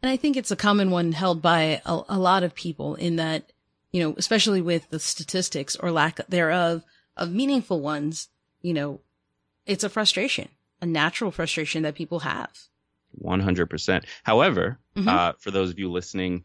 And 0.01 0.11
I 0.11 0.17
think 0.17 0.37
it's 0.37 0.51
a 0.51 0.55
common 0.55 0.91
one 0.91 1.11
held 1.11 1.41
by 1.41 1.81
a, 1.85 2.01
a 2.09 2.19
lot 2.19 2.43
of 2.43 2.53
people 2.53 2.95
in 2.95 3.15
that, 3.15 3.51
you 3.91 4.03
know, 4.03 4.15
especially 4.17 4.61
with 4.61 4.89
the 4.89 4.99
statistics 4.99 5.75
or 5.75 5.91
lack 5.91 6.19
thereof 6.27 6.83
of 7.15 7.31
meaningful 7.31 7.81
ones, 7.81 8.29
you 8.61 8.73
know, 8.73 9.01
it's 9.65 9.83
a 9.83 9.89
frustration, 9.89 10.49
a 10.81 10.85
natural 10.85 11.31
frustration 11.31 11.83
that 11.83 11.95
people 11.95 12.19
have. 12.19 12.51
100%. 13.21 14.03
However, 14.23 14.77
mm-hmm. 14.95 15.07
uh, 15.07 15.33
for 15.39 15.51
those 15.51 15.71
of 15.71 15.79
you 15.79 15.91
listening 15.91 16.43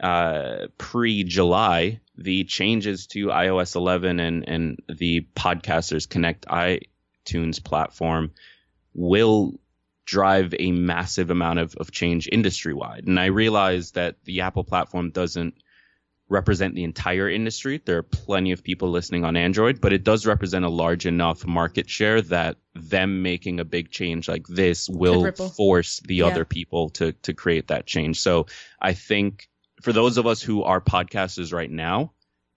uh, 0.00 0.66
pre 0.78 1.24
July, 1.24 2.00
the 2.16 2.44
changes 2.44 3.06
to 3.08 3.26
iOS 3.26 3.74
11 3.74 4.20
and, 4.20 4.48
and 4.48 4.82
the 4.88 5.26
Podcasters 5.34 6.08
Connect 6.08 6.46
iTunes 6.46 7.62
platform 7.62 8.30
will 8.94 9.58
drive 10.06 10.54
a 10.58 10.72
massive 10.72 11.30
amount 11.30 11.58
of, 11.58 11.74
of 11.76 11.90
change 11.90 12.28
industry 12.30 12.72
wide. 12.72 13.04
And 13.06 13.20
I 13.20 13.26
realize 13.26 13.90
that 13.92 14.16
the 14.24 14.42
Apple 14.42 14.64
platform 14.64 15.10
doesn't 15.10 15.54
represent 16.28 16.74
the 16.74 16.84
entire 16.84 17.28
industry. 17.28 17.80
There 17.84 17.98
are 17.98 18.02
plenty 18.02 18.52
of 18.52 18.64
people 18.64 18.90
listening 18.90 19.24
on 19.24 19.36
Android, 19.36 19.80
but 19.80 19.92
it 19.92 20.02
does 20.02 20.26
represent 20.26 20.64
a 20.64 20.68
large 20.68 21.06
enough 21.06 21.46
market 21.46 21.88
share 21.88 22.22
that 22.22 22.56
them 22.74 23.22
making 23.22 23.60
a 23.60 23.64
big 23.64 23.90
change 23.90 24.28
like 24.28 24.46
this 24.46 24.88
will 24.88 25.30
force 25.32 26.00
the 26.00 26.16
yeah. 26.16 26.26
other 26.26 26.44
people 26.44 26.90
to 26.90 27.12
to 27.12 27.34
create 27.34 27.68
that 27.68 27.86
change. 27.86 28.20
So 28.20 28.46
I 28.80 28.94
think 28.94 29.48
for 29.82 29.92
those 29.92 30.18
of 30.18 30.26
us 30.26 30.42
who 30.42 30.62
are 30.64 30.80
podcasters 30.80 31.52
right 31.52 31.70
now, 31.70 32.12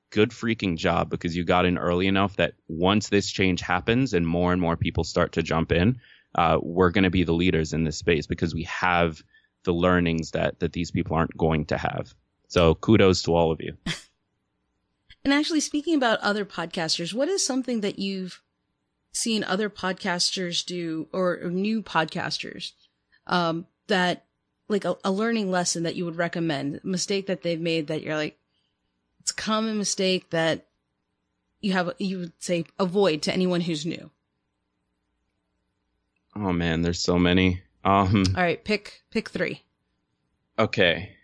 good 0.09 0.31
freaking 0.31 0.77
job 0.77 1.09
because 1.09 1.35
you 1.35 1.43
got 1.43 1.65
in 1.65 1.77
early 1.77 2.07
enough 2.07 2.35
that 2.37 2.53
once 2.67 3.09
this 3.09 3.29
change 3.29 3.61
happens 3.61 4.13
and 4.13 4.25
more 4.25 4.51
and 4.51 4.61
more 4.61 4.77
people 4.77 5.03
start 5.03 5.33
to 5.33 5.43
jump 5.43 5.71
in, 5.71 5.99
uh, 6.35 6.59
we're 6.61 6.91
going 6.91 7.03
to 7.03 7.09
be 7.09 7.23
the 7.23 7.33
leaders 7.33 7.73
in 7.73 7.83
this 7.83 7.97
space 7.97 8.27
because 8.27 8.53
we 8.53 8.63
have 8.63 9.21
the 9.63 9.73
learnings 9.73 10.31
that 10.31 10.59
that 10.59 10.73
these 10.73 10.91
people 10.91 11.15
aren't 11.15 11.35
going 11.37 11.65
to 11.65 11.77
have. 11.77 12.13
So 12.47 12.75
kudos 12.75 13.23
to 13.23 13.35
all 13.35 13.51
of 13.51 13.61
you. 13.61 13.77
and 15.23 15.33
actually, 15.33 15.59
speaking 15.59 15.95
about 15.95 16.19
other 16.19 16.45
podcasters, 16.45 17.13
what 17.13 17.29
is 17.29 17.45
something 17.45 17.81
that 17.81 17.99
you've 17.99 18.41
seen 19.11 19.43
other 19.43 19.69
podcasters 19.69 20.65
do 20.65 21.07
or, 21.11 21.39
new 21.49 21.81
podcasters 21.81 22.73
um, 23.27 23.65
that 23.87 24.25
like 24.67 24.85
a, 24.85 24.95
a, 25.03 25.11
learning 25.11 25.49
lesson 25.49 25.83
that 25.83 25.95
you 25.95 26.05
would 26.05 26.15
recommend, 26.15 26.79
a 26.83 26.87
mistake 26.87 27.25
that 27.27 27.41
they've 27.41 27.59
made 27.59 27.87
that 27.87 28.03
you're 28.03 28.15
like, 28.15 28.37
it's 29.19 29.31
a 29.31 29.35
common 29.35 29.77
mistake 29.77 30.29
that 30.29 30.67
you 31.59 31.73
have, 31.73 31.91
you 31.97 32.19
would 32.19 32.33
say 32.39 32.65
avoid 32.77 33.23
to 33.23 33.33
anyone 33.33 33.61
who's 33.61 33.85
new. 33.85 34.11
Oh 36.35 36.53
man, 36.53 36.81
there's 36.81 36.99
so 36.99 37.17
many. 37.17 37.61
Um, 37.83 38.23
All 38.35 38.43
right, 38.43 38.63
pick 38.63 39.03
pick 39.11 39.29
three. 39.29 39.63
Okay. 40.57 41.15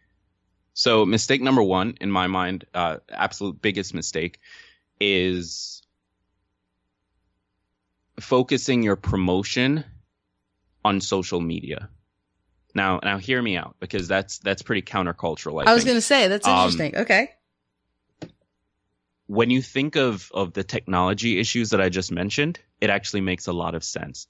So 0.73 1.05
mistake 1.05 1.41
number 1.41 1.63
one 1.63 1.97
in 2.01 2.11
my 2.11 2.27
mind, 2.27 2.65
uh, 2.73 2.97
absolute 3.09 3.61
biggest 3.61 3.93
mistake, 3.93 4.39
is 4.99 5.81
focusing 8.19 8.83
your 8.83 8.95
promotion 8.95 9.85
on 10.83 11.01
social 11.01 11.39
media. 11.39 11.89
Now, 12.73 12.99
now 13.03 13.17
hear 13.17 13.41
me 13.41 13.55
out 13.55 13.75
because 13.79 14.07
that's 14.07 14.39
that's 14.39 14.61
pretty 14.61 14.81
countercultural. 14.81 15.65
I, 15.65 15.71
I 15.71 15.73
was 15.73 15.85
going 15.85 15.95
to 15.95 16.01
say 16.01 16.27
that's 16.27 16.45
um, 16.45 16.57
interesting. 16.57 16.95
Um, 16.95 17.01
okay. 17.03 17.31
When 19.27 19.49
you 19.49 19.61
think 19.61 19.95
of 19.95 20.29
of 20.33 20.53
the 20.53 20.63
technology 20.63 21.39
issues 21.39 21.69
that 21.69 21.79
I 21.79 21.87
just 21.89 22.11
mentioned, 22.11 22.59
it 22.81 22.89
actually 22.89 23.21
makes 23.21 23.47
a 23.47 23.53
lot 23.53 23.75
of 23.75 23.83
sense 23.83 24.27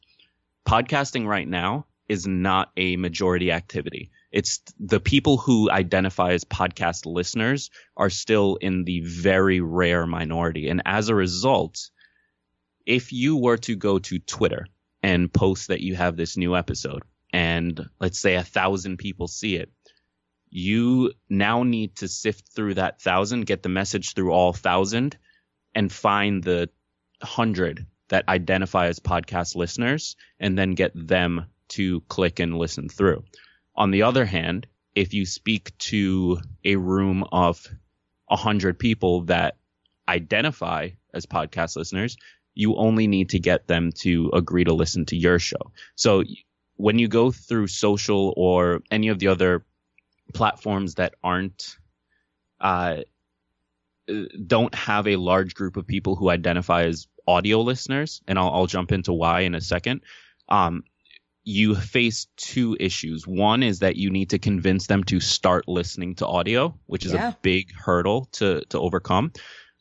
podcasting 0.66 1.26
right 1.28 1.48
now 1.48 1.86
is 2.08 2.28
not 2.28 2.72
a 2.78 2.98
majority 2.98 3.52
activity. 3.52 4.12
It's 4.32 4.62
the 4.80 5.00
people 5.00 5.38
who 5.38 5.72
identify 5.72 6.34
as 6.34 6.44
podcast 6.44 7.06
listeners 7.06 7.70
are 7.96 8.10
still 8.10 8.58
in 8.58 8.84
the 8.84 9.02
very 9.02 9.62
rare 9.62 10.06
minority. 10.06 10.68
And 10.68 10.82
as 10.86 11.10
a 11.10 11.16
result, 11.16 11.90
if 12.86 13.12
you 13.12 13.38
were 13.38 13.58
to 13.58 13.76
go 13.76 14.00
to 14.00 14.20
Twitter 14.20 14.68
and 15.02 15.32
post 15.32 15.70
that 15.70 15.82
you 15.82 15.96
have 15.96 16.18
this 16.18 16.38
new 16.38 16.56
episode 16.56 17.04
and 17.32 17.90
let's 18.00 18.20
say 18.20 18.36
a 18.36 18.44
thousand 18.44 18.98
people 18.98 19.28
see 19.28 19.56
it, 19.56 19.72
you 20.50 21.12
now 21.30 21.64
need 21.64 21.96
to 21.98 22.08
sift 22.08 22.50
through 22.56 22.76
that 22.76 23.02
thousand, 23.02 23.46
get 23.46 23.64
the 23.64 23.70
message 23.70 24.14
through 24.14 24.32
all 24.32 24.54
thousand 24.54 25.18
and 25.74 25.92
find 25.92 26.44
the 26.44 26.70
hundred 27.22 27.86
that 28.10 28.28
identify 28.28 28.88
as 28.88 29.00
podcast 29.00 29.56
listeners 29.56 30.16
and 30.40 30.58
then 30.58 30.72
get 30.72 30.92
them 30.96 31.46
to 31.70 32.02
click 32.02 32.40
and 32.40 32.58
listen 32.58 32.90
through. 32.90 33.24
On 33.76 33.92
the 33.92 34.04
other 34.04 34.26
hand, 34.26 34.68
if 34.94 35.14
you 35.14 35.26
speak 35.26 35.78
to 35.78 36.40
a 36.64 36.76
room 36.76 37.26
of 37.32 37.66
a 38.30 38.36
hundred 38.36 38.80
people 38.80 39.22
that 39.22 39.58
identify 40.08 40.90
as 41.14 41.26
podcast 41.26 41.76
listeners, 41.76 42.18
you 42.54 42.76
only 42.76 43.08
need 43.08 43.30
to 43.30 43.40
get 43.40 43.68
them 43.68 43.92
to 43.92 44.32
agree 44.34 44.64
to 44.64 44.74
listen 44.74 45.06
to 45.06 45.18
your 45.18 45.40
show. 45.40 45.72
So 45.96 46.24
when 46.78 47.00
you 47.00 47.08
go 47.08 47.32
through 47.32 47.68
social 47.68 48.34
or 48.38 48.82
any 48.90 49.10
of 49.10 49.20
the 49.20 49.28
other 49.28 49.66
platforms 50.34 50.96
that 50.96 51.16
aren't, 51.24 51.78
uh, 52.60 52.98
don't 54.48 54.74
have 54.76 55.08
a 55.08 55.16
large 55.16 55.56
group 55.56 55.78
of 55.78 55.88
people 55.88 56.16
who 56.16 56.30
identify 56.30 56.84
as 56.84 57.08
audio 57.28 57.62
listeners, 57.62 58.22
and 58.28 58.38
I'll, 58.38 58.52
I'll 58.52 58.68
jump 58.68 58.92
into 58.92 59.14
why 59.14 59.42
in 59.42 59.56
a 59.56 59.62
second. 59.62 60.02
Um, 60.50 60.84
you 61.44 61.76
face 61.76 62.28
two 62.38 62.76
issues. 62.80 63.28
One 63.28 63.62
is 63.62 63.80
that 63.80 63.96
you 63.96 64.10
need 64.10 64.32
to 64.32 64.40
convince 64.40 64.88
them 64.88 65.04
to 65.06 65.20
start 65.20 65.68
listening 65.68 66.16
to 66.16 66.28
audio, 66.28 66.78
which 66.88 67.06
is 67.06 67.14
yeah. 67.14 67.30
a 67.30 67.36
big 67.42 67.72
hurdle 67.74 68.28
to 68.34 68.62
to 68.70 68.80
overcome. 68.80 69.32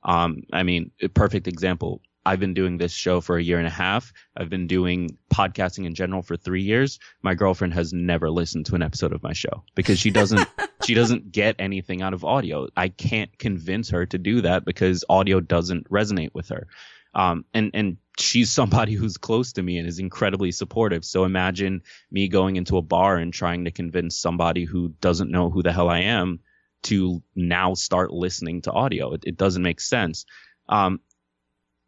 Um, 0.03 0.43
I 0.53 0.63
mean, 0.63 0.91
perfect 1.15 1.49
example. 1.49 2.03
I've 2.27 2.41
been 2.41 2.55
doing 2.55 2.79
this 2.79 2.93
show 2.93 3.21
for 3.21 3.37
a 3.37 3.43
year 3.43 3.59
and 3.59 3.67
a 3.67 3.71
half. 3.71 4.13
I've 4.37 4.49
been 4.49 4.67
doing 4.67 5.19
podcasting 5.33 5.85
in 5.85 5.95
general 5.95 6.23
for 6.23 6.37
three 6.37 6.63
years. 6.63 6.99
My 7.23 7.35
girlfriend 7.35 7.75
has 7.75 7.93
never 7.93 8.31
listened 8.31 8.67
to 8.67 8.75
an 8.75 8.83
episode 8.83 9.13
of 9.13 9.23
my 9.23 9.35
show 9.35 9.63
because 9.75 9.99
she 9.99 10.11
doesn't 10.11 10.49
she 10.85 10.95
doesn't 10.95 11.33
get 11.33 11.57
anything 11.59 12.03
out 12.03 12.15
of 12.15 12.25
audio. 12.25 12.69
I 12.77 12.89
can't 12.89 13.37
convince 13.39 13.91
her 13.91 14.07
to 14.07 14.19
do 14.19 14.43
that 14.43 14.65
because 14.65 15.05
audio 15.09 15.41
doesn't 15.41 15.91
resonate 15.91 16.35
with 16.35 16.49
her. 16.49 16.67
Um, 17.15 17.45
and, 17.55 17.71
and 17.75 17.97
she's 18.19 18.51
somebody 18.51 18.95
who's 18.95 19.17
close 19.17 19.53
to 19.55 19.63
me 19.63 19.79
and 19.79 19.89
is 19.89 19.99
incredibly 19.99 20.53
supportive. 20.53 21.05
So 21.05 21.25
imagine 21.25 21.83
me 22.11 22.29
going 22.29 22.57
into 22.57 22.77
a 22.77 22.83
bar 22.83 23.17
and 23.17 23.33
trying 23.33 23.65
to 23.65 23.71
convince 23.71 24.17
somebody 24.17 24.65
who 24.65 24.91
doesn't 25.01 25.31
know 25.31 25.51
who 25.51 25.63
the 25.63 25.73
hell 25.73 25.89
I 25.89 26.01
am 26.01 26.41
to 26.85 27.23
now 27.35 27.75
start 27.75 28.13
listening 28.13 28.63
to 28.63 28.73
audio. 28.73 29.15
It, 29.15 29.25
it 29.27 29.37
doesn't 29.37 29.63
make 29.63 29.81
sense. 29.81 30.27
Um, 30.69 31.01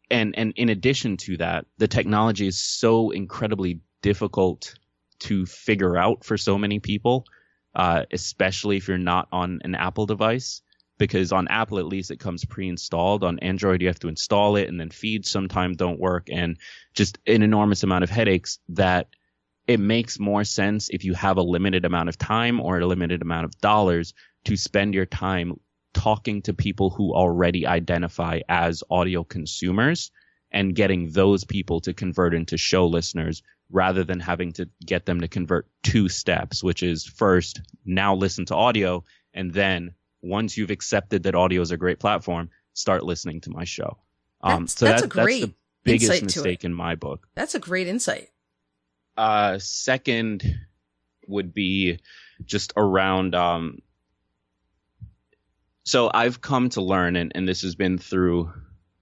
and, 0.09 0.37
and 0.37 0.53
in 0.55 0.69
addition 0.69 1.17
to 1.17 1.37
that, 1.37 1.65
the 1.77 1.87
technology 1.87 2.47
is 2.47 2.59
so 2.59 3.11
incredibly 3.11 3.81
difficult 4.01 4.73
to 5.19 5.45
figure 5.45 5.97
out 5.97 6.23
for 6.23 6.37
so 6.37 6.57
many 6.57 6.79
people, 6.79 7.25
uh, 7.75 8.03
especially 8.11 8.77
if 8.77 8.87
you're 8.87 8.97
not 8.97 9.27
on 9.31 9.59
an 9.63 9.75
Apple 9.75 10.05
device 10.05 10.61
because 10.97 11.31
on 11.31 11.47
Apple 11.47 11.79
at 11.79 11.85
least 11.85 12.11
it 12.11 12.19
comes 12.19 12.45
pre-installed. 12.45 13.23
On 13.23 13.39
Android 13.39 13.81
you 13.81 13.87
have 13.87 13.99
to 13.99 14.07
install 14.07 14.55
it 14.55 14.67
and 14.67 14.79
then 14.79 14.89
feeds 14.89 15.29
sometimes 15.29 15.77
don't 15.77 15.99
work 15.99 16.27
and 16.31 16.57
just 16.93 17.17
an 17.27 17.43
enormous 17.43 17.83
amount 17.83 18.03
of 18.03 18.09
headaches 18.09 18.59
that 18.69 19.07
it 19.67 19.79
makes 19.79 20.17
more 20.19 20.43
sense 20.43 20.89
if 20.89 21.03
you 21.03 21.13
have 21.13 21.37
a 21.37 21.41
limited 21.41 21.85
amount 21.85 22.09
of 22.09 22.17
time 22.17 22.59
or 22.61 22.79
a 22.79 22.85
limited 22.87 23.21
amount 23.21 23.45
of 23.45 23.57
dollars 23.59 24.13
to 24.45 24.55
spend 24.55 24.93
your 24.93 25.05
time 25.05 25.59
talking 25.93 26.41
to 26.43 26.53
people 26.53 26.89
who 26.89 27.13
already 27.13 27.67
identify 27.67 28.39
as 28.47 28.83
audio 28.89 29.23
consumers 29.23 30.11
and 30.51 30.75
getting 30.75 31.11
those 31.11 31.43
people 31.43 31.81
to 31.81 31.93
convert 31.93 32.33
into 32.33 32.57
show 32.57 32.87
listeners 32.87 33.43
rather 33.69 34.03
than 34.03 34.19
having 34.19 34.53
to 34.53 34.69
get 34.85 35.05
them 35.05 35.19
to 35.21 35.27
convert 35.27 35.67
two 35.83 36.07
steps, 36.07 36.63
which 36.63 36.83
is 36.83 37.05
first 37.05 37.61
now 37.85 38.15
listen 38.15 38.45
to 38.45 38.55
audio 38.55 39.03
and 39.33 39.53
then 39.53 39.93
once 40.21 40.57
you've 40.57 40.71
accepted 40.71 41.23
that 41.23 41.35
audio 41.35 41.61
is 41.61 41.71
a 41.71 41.77
great 41.77 41.99
platform, 41.99 42.49
start 42.73 43.03
listening 43.03 43.41
to 43.41 43.49
my 43.49 43.63
show. 43.63 43.97
Um, 44.41 44.63
that's, 44.63 44.77
so 44.77 44.85
that's 44.85 45.01
that, 45.01 45.05
a 45.05 45.09
great 45.09 45.41
that's 45.41 45.51
the 45.51 45.55
biggest 45.83 46.23
mistake 46.23 46.63
in 46.63 46.73
my 46.73 46.95
book. 46.95 47.27
That's 47.35 47.55
a 47.55 47.59
great 47.59 47.87
insight. 47.87 48.29
Uh, 49.15 49.57
second 49.59 50.43
would 51.27 51.53
be 51.53 51.99
just 52.45 52.73
around, 52.77 53.33
um, 53.35 53.79
so 55.83 56.11
I've 56.13 56.41
come 56.41 56.69
to 56.69 56.81
learn, 56.81 57.15
and, 57.15 57.31
and 57.33 57.47
this 57.47 57.61
has 57.61 57.75
been 57.75 57.97
through 57.97 58.51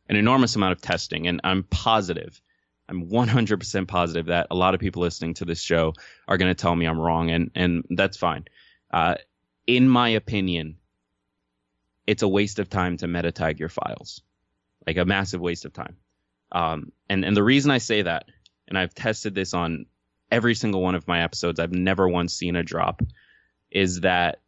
an 0.08 0.16
enormous 0.16 0.56
amount 0.56 0.72
of 0.74 0.82
testing, 0.82 1.28
and 1.28 1.42
I'm 1.44 1.64
positive, 1.64 2.42
I'm 2.88 3.10
100% 3.10 3.88
positive 3.88 4.28
that 4.28 4.48
a 4.52 4.56
lot 4.56 4.76
of 4.76 4.80
people 4.80 5.02
listening 5.02 5.34
to 5.36 5.46
this 5.46 5.60
show 5.60 5.94
are 6.28 6.38
going 6.38 6.50
to 6.50 6.62
tell 6.62 6.76
me 6.76 6.86
I'm 6.86 7.00
wrong, 7.00 7.32
and, 7.32 7.52
and 7.56 7.84
that's 7.90 8.18
fine. 8.18 8.46
Uh, 8.92 9.16
in 9.68 9.90
my 9.90 10.10
opinion, 10.10 10.78
it's 12.08 12.24
a 12.24 12.28
waste 12.28 12.60
of 12.60 12.70
time 12.70 12.98
to 12.98 13.08
meta 13.08 13.32
tag 13.32 13.60
your 13.60 13.70
files, 13.70 14.22
like 14.86 14.98
a 14.98 15.06
massive 15.06 15.42
waste 15.42 15.66
of 15.66 15.74
time. 15.74 15.98
Um, 16.52 16.92
and 17.10 17.26
and 17.26 17.36
the 17.36 17.44
reason 17.44 17.72
I 17.72 17.80
say 17.80 18.04
that, 18.04 18.30
and 18.68 18.78
I've 18.78 18.94
tested 18.94 19.36
this 19.36 19.54
on 19.54 19.86
every 20.32 20.56
single 20.56 20.82
one 20.82 20.96
of 20.96 21.08
my 21.08 21.24
episodes, 21.24 21.60
I've 21.60 21.72
never 21.72 22.08
once 22.08 22.34
seen 22.34 22.56
a 22.56 22.64
drop, 22.64 23.02
is 23.72 24.02
that 24.02 24.42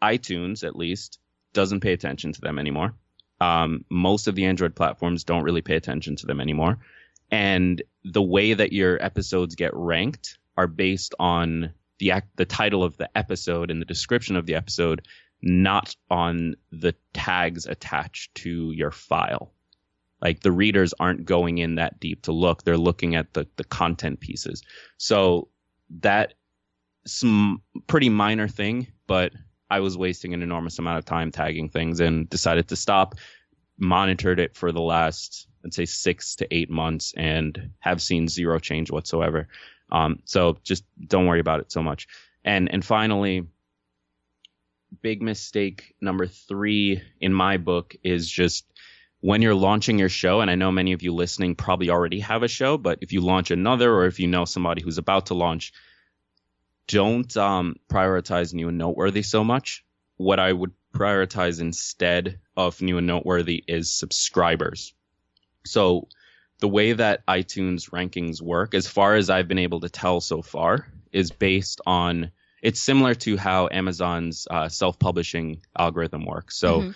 iTunes 0.00 0.64
at 0.64 0.76
least 0.76 1.18
doesn't 1.52 1.80
pay 1.80 1.92
attention 1.92 2.32
to 2.32 2.40
them 2.40 2.58
anymore. 2.58 2.94
Um, 3.40 3.84
most 3.90 4.28
of 4.28 4.34
the 4.34 4.44
Android 4.44 4.74
platforms 4.74 5.24
don't 5.24 5.42
really 5.42 5.62
pay 5.62 5.76
attention 5.76 6.16
to 6.16 6.26
them 6.26 6.40
anymore, 6.40 6.78
and 7.30 7.82
the 8.04 8.22
way 8.22 8.54
that 8.54 8.72
your 8.72 9.02
episodes 9.02 9.54
get 9.56 9.74
ranked 9.74 10.38
are 10.56 10.66
based 10.66 11.14
on 11.18 11.72
the 11.98 12.12
act, 12.12 12.36
the 12.36 12.44
title 12.44 12.84
of 12.84 12.96
the 12.96 13.10
episode 13.16 13.70
and 13.70 13.80
the 13.80 13.86
description 13.86 14.36
of 14.36 14.46
the 14.46 14.54
episode, 14.54 15.06
not 15.42 15.96
on 16.10 16.54
the 16.70 16.94
tags 17.12 17.66
attached 17.66 18.34
to 18.36 18.72
your 18.72 18.90
file. 18.90 19.52
Like 20.20 20.40
the 20.40 20.52
readers 20.52 20.94
aren't 21.00 21.24
going 21.24 21.58
in 21.58 21.74
that 21.76 21.98
deep 21.98 22.22
to 22.22 22.32
look; 22.32 22.62
they're 22.62 22.76
looking 22.76 23.16
at 23.16 23.34
the 23.34 23.46
the 23.56 23.64
content 23.64 24.20
pieces. 24.20 24.62
So 24.96 25.48
that 26.00 26.34
some 27.06 27.62
pretty 27.88 28.08
minor 28.08 28.46
thing, 28.48 28.86
but 29.06 29.32
I 29.68 29.80
was 29.80 29.96
wasting 29.98 30.34
an 30.34 30.42
enormous 30.42 30.78
amount 30.78 30.98
of 30.98 31.04
time 31.04 31.32
tagging 31.32 31.68
things 31.68 32.00
and 32.00 32.28
decided 32.28 32.68
to 32.68 32.76
stop. 32.76 33.16
Monitored 33.78 34.38
it 34.38 34.54
for 34.54 34.70
the 34.70 34.80
last, 34.80 35.48
I'd 35.64 35.74
say, 35.74 35.86
six 35.86 36.36
to 36.36 36.54
eight 36.54 36.70
months 36.70 37.14
and 37.16 37.70
have 37.80 38.00
seen 38.00 38.28
zero 38.28 38.58
change 38.58 38.90
whatsoever. 38.90 39.48
Um, 39.90 40.20
so 40.24 40.58
just 40.62 40.84
don't 41.04 41.26
worry 41.26 41.40
about 41.40 41.60
it 41.60 41.72
so 41.72 41.82
much. 41.82 42.06
And 42.44 42.72
and 42.72 42.84
finally, 42.84 43.46
big 45.00 45.22
mistake 45.22 45.94
number 46.00 46.26
three 46.26 47.02
in 47.20 47.32
my 47.32 47.56
book 47.56 47.96
is 48.02 48.28
just 48.28 48.66
when 49.20 49.40
you're 49.40 49.54
launching 49.54 50.00
your 50.00 50.08
show, 50.08 50.40
and 50.40 50.50
I 50.50 50.56
know 50.56 50.72
many 50.72 50.92
of 50.92 51.02
you 51.02 51.14
listening 51.14 51.54
probably 51.54 51.90
already 51.90 52.18
have 52.20 52.42
a 52.42 52.48
show, 52.48 52.76
but 52.76 52.98
if 53.02 53.12
you 53.12 53.20
launch 53.20 53.52
another 53.52 53.92
or 53.94 54.06
if 54.06 54.18
you 54.18 54.26
know 54.26 54.44
somebody 54.44 54.82
who's 54.82 54.98
about 54.98 55.26
to 55.26 55.34
launch, 55.34 55.72
don't 56.88 57.34
um, 57.36 57.76
prioritize 57.88 58.52
new 58.52 58.68
and 58.68 58.78
noteworthy 58.78 59.22
so 59.22 59.44
much. 59.44 59.84
What 60.16 60.40
I 60.40 60.52
would 60.52 60.72
prioritize 60.92 61.60
instead 61.60 62.40
of 62.56 62.82
new 62.82 62.98
and 62.98 63.06
noteworthy 63.06 63.62
is 63.66 63.92
subscribers. 63.92 64.92
So 65.64 66.08
the 66.58 66.68
way 66.68 66.92
that 66.92 67.24
iTunes 67.26 67.90
rankings 67.90 68.42
work, 68.42 68.74
as 68.74 68.88
far 68.88 69.14
as 69.14 69.30
I've 69.30 69.48
been 69.48 69.58
able 69.58 69.80
to 69.80 69.88
tell 69.88 70.20
so 70.20 70.42
far, 70.42 70.88
is 71.12 71.30
based 71.30 71.80
on 71.86 72.32
it's 72.62 72.80
similar 72.80 73.14
to 73.16 73.36
how 73.36 73.68
Amazon's 73.70 74.46
uh, 74.50 74.68
self-publishing 74.68 75.60
algorithm 75.76 76.24
works. 76.24 76.56
So 76.56 76.80
mm-hmm. 76.80 76.90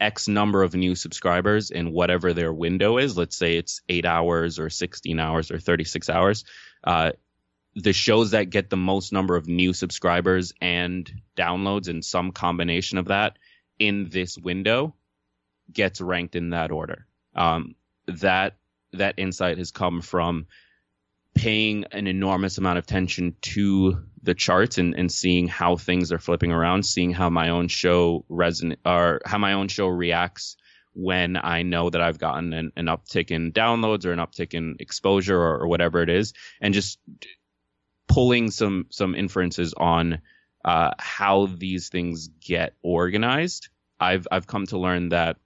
X 0.00 0.26
number 0.26 0.64
of 0.64 0.74
new 0.74 0.96
subscribers 0.96 1.70
in 1.70 1.92
whatever 1.92 2.32
their 2.32 2.52
window 2.52 2.98
is. 2.98 3.16
Let's 3.16 3.36
say 3.36 3.56
it's 3.56 3.82
eight 3.88 4.04
hours 4.04 4.58
or 4.58 4.68
16 4.68 5.20
hours 5.20 5.52
or 5.52 5.60
36 5.60 6.10
hours. 6.10 6.44
Uh, 6.82 7.12
the 7.76 7.92
shows 7.92 8.32
that 8.32 8.50
get 8.50 8.68
the 8.68 8.76
most 8.76 9.12
number 9.12 9.36
of 9.36 9.46
new 9.46 9.72
subscribers 9.72 10.52
and 10.60 11.10
downloads 11.36 11.88
and 11.88 12.04
some 12.04 12.32
combination 12.32 12.98
of 12.98 13.06
that 13.06 13.38
in 13.78 14.08
this 14.10 14.36
window 14.36 14.94
gets 15.72 16.00
ranked 16.00 16.34
in 16.34 16.50
that 16.50 16.72
order. 16.72 17.06
Um, 17.34 17.76
that 18.06 18.56
that 18.92 19.14
insight 19.16 19.58
has 19.58 19.70
come 19.70 20.02
from 20.02 20.46
paying 21.34 21.84
an 21.92 22.06
enormous 22.06 22.58
amount 22.58 22.78
of 22.78 22.84
attention 22.84 23.36
to 23.40 24.04
the 24.22 24.34
charts 24.34 24.78
and, 24.78 24.94
and 24.94 25.10
seeing 25.10 25.48
how 25.48 25.76
things 25.76 26.12
are 26.12 26.18
flipping 26.18 26.52
around, 26.52 26.84
seeing 26.84 27.12
how 27.12 27.28
my 27.28 27.48
own 27.50 27.68
show 27.68 28.24
reson 28.30 28.76
or 28.84 29.20
how 29.24 29.38
my 29.38 29.54
own 29.54 29.68
show 29.68 29.88
reacts 29.88 30.56
when 30.94 31.36
I 31.36 31.62
know 31.62 31.90
that 31.90 32.02
I've 32.02 32.18
gotten 32.18 32.52
an, 32.52 32.72
an 32.76 32.86
uptick 32.86 33.30
in 33.30 33.52
downloads 33.52 34.04
or 34.04 34.12
an 34.12 34.18
uptick 34.18 34.54
in 34.54 34.76
exposure 34.78 35.38
or, 35.38 35.62
or, 35.62 35.66
whatever 35.66 36.02
it 36.02 36.10
is, 36.10 36.34
and 36.60 36.74
just 36.74 36.98
pulling 38.08 38.50
some 38.50 38.86
some 38.90 39.14
inferences 39.14 39.74
on 39.74 40.20
uh, 40.64 40.90
how 40.98 41.46
these 41.46 41.88
things 41.88 42.28
get 42.28 42.74
organized. 42.82 43.70
I've 43.98 44.28
I've 44.30 44.46
come 44.46 44.66
to 44.66 44.78
learn 44.78 45.08
that 45.10 45.38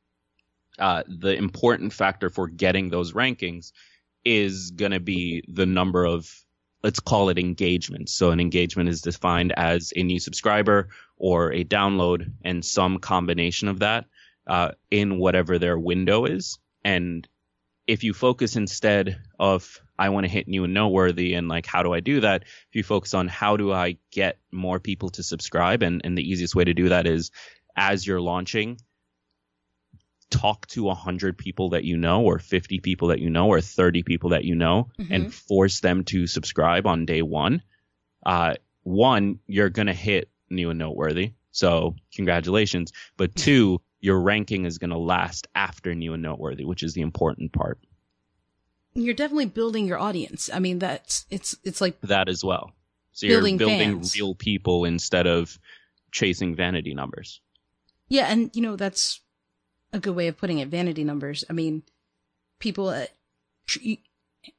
uh, 0.79 1.05
the 1.07 1.35
important 1.35 1.93
factor 1.93 2.29
for 2.29 2.49
getting 2.49 2.91
those 2.91 3.12
rankings 3.12 3.73
is 4.25 4.73
going 4.73 4.93
to 4.93 5.01
be 5.01 5.45
the 5.49 5.67
number 5.67 6.05
of 6.05 6.29
let's 6.83 7.01
call 7.01 7.29
it 7.29 7.39
engagement. 7.39 8.09
So 8.09 8.31
an 8.31 8.41
engagement 8.41 8.89
is 8.89 9.01
defined 9.01 9.53
as 9.57 9.93
a 9.97 10.03
new 10.03 10.21
subscriber 10.21 10.89
or 11.17 11.53
a 11.53 11.65
download 11.65 12.33
and 12.45 12.65
some 12.65 12.99
combination 12.99 13.69
of 13.69 13.81
that 13.81 14.07
uh, 14.47 14.73
in 14.91 15.19
whatever 15.19 15.59
their 15.59 15.79
window 15.79 16.25
is. 16.25 16.59
And 16.85 17.27
if 17.87 18.05
you 18.05 18.12
focus 18.12 18.57
instead 18.57 19.21
of 19.39 19.81
I 19.99 20.11
want 20.11 20.25
to 20.25 20.33
hit 20.33 20.47
new 20.47 20.65
and 20.65 20.75
noteworthy 20.75 21.35
and 21.35 21.49
like 21.49 21.67
how 21.67 21.83
do 21.83 21.95
I 21.95 22.01
do 22.01 22.21
that? 22.21 22.43
If 22.43 22.75
you 22.75 22.83
focus 22.83 23.15
on 23.15 23.29
how 23.29 23.57
do 23.57 23.73
I 23.73 23.97
get 24.11 24.39
more 24.53 24.79
people 24.79 25.09
to 25.11 25.23
subscribe 25.23 25.83
and, 25.83 26.03
and 26.05 26.17
the 26.17 26.29
easiest 26.29 26.55
way 26.55 26.65
to 26.65 26.75
do 26.75 26.91
that 26.91 27.07
is 27.07 27.31
as 27.77 28.07
you're 28.07 28.21
launching, 28.21 28.79
talk 30.31 30.67
to 30.69 30.85
100 30.85 31.39
people 31.39 31.71
that 31.71 31.85
you 31.85 31.97
know 31.97 32.23
or 32.23 32.39
50 32.39 32.81
people 32.81 33.09
that 33.09 33.21
you 33.21 33.31
know 33.31 33.49
or 33.49 33.61
30 33.61 34.03
people 34.03 34.31
that 34.31 34.45
you 34.45 34.55
know 34.55 34.89
mm-hmm. 34.99 35.12
and 35.12 35.33
force 35.33 35.81
them 35.81 36.05
to 36.05 36.27
subscribe 36.27 36.87
on 36.87 37.07
day 37.07 37.23
one 37.23 37.62
uh, 38.25 38.55
one 38.83 39.39
you're 39.47 39.71
going 39.71 39.87
to 39.87 39.93
hit 39.93 40.31
new 40.51 40.71
and 40.71 40.79
noteworthy 40.79 41.33
so 41.57 41.97
congratulations. 42.15 42.93
But 43.17 43.35
two 43.35 43.81
your 44.01 44.21
ranking 44.21 44.67
is 44.67 44.77
going 44.77 44.91
to 44.91 44.99
last 44.99 45.49
after 45.55 45.95
new 45.95 46.12
and 46.12 46.23
noteworthy 46.23 46.67
which 46.67 46.83
is 46.83 46.93
the 46.93 47.01
important 47.01 47.53
part. 47.53 47.79
You're 48.93 49.15
definitely 49.15 49.47
building 49.47 49.87
your 49.87 49.99
audience. 49.99 50.51
I 50.53 50.59
mean 50.59 50.79
that's 50.79 51.25
it's 51.31 51.57
it's 51.65 51.81
like 51.81 51.99
that 52.03 52.29
as 52.29 52.45
well. 52.45 52.73
So 53.12 53.27
you're 53.27 53.41
building 53.41 53.59
fans. 53.59 54.15
real 54.15 54.35
people 54.35 54.85
instead 54.85 55.27
of 55.27 55.59
chasing 56.12 56.55
vanity 56.55 56.93
numbers. 56.93 57.41
Yeah 58.09 58.27
and 58.27 58.51
you 58.55 58.61
know 58.61 58.77
that's 58.77 59.23
a 59.97 60.01
good 60.01 60.15
way 60.15 60.29
of 60.29 60.37
putting 60.37 60.59
it. 60.59 60.69
Vanity 60.69 61.03
numbers. 61.03 61.45
I 61.51 61.53
mean, 61.53 61.83
people, 62.59 62.89
uh, 62.89 63.07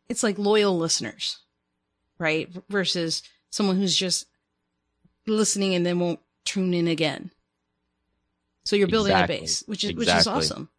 it's 0.10 0.23
like 0.23 0.38
loyal 0.38 0.78
listeners, 0.78 1.38
right? 2.17 2.50
Versus 2.69 3.23
someone 3.50 3.78
who's 3.78 3.95
just 3.95 4.26
listening 5.26 5.76
and 5.76 5.86
then 5.86 6.00
won't 6.00 6.19
tune 6.43 6.73
in 6.73 6.88
again. 6.88 7.32
So 8.65 8.76
you're 8.76 8.88
building 8.88 9.13
exactly. 9.13 9.38
a 9.38 9.39
base, 9.41 9.63
which 9.65 9.84
is, 9.86 9.91
exactly. 9.91 10.13
which 10.13 10.19
is 10.19 10.28
awesome. 10.28 10.69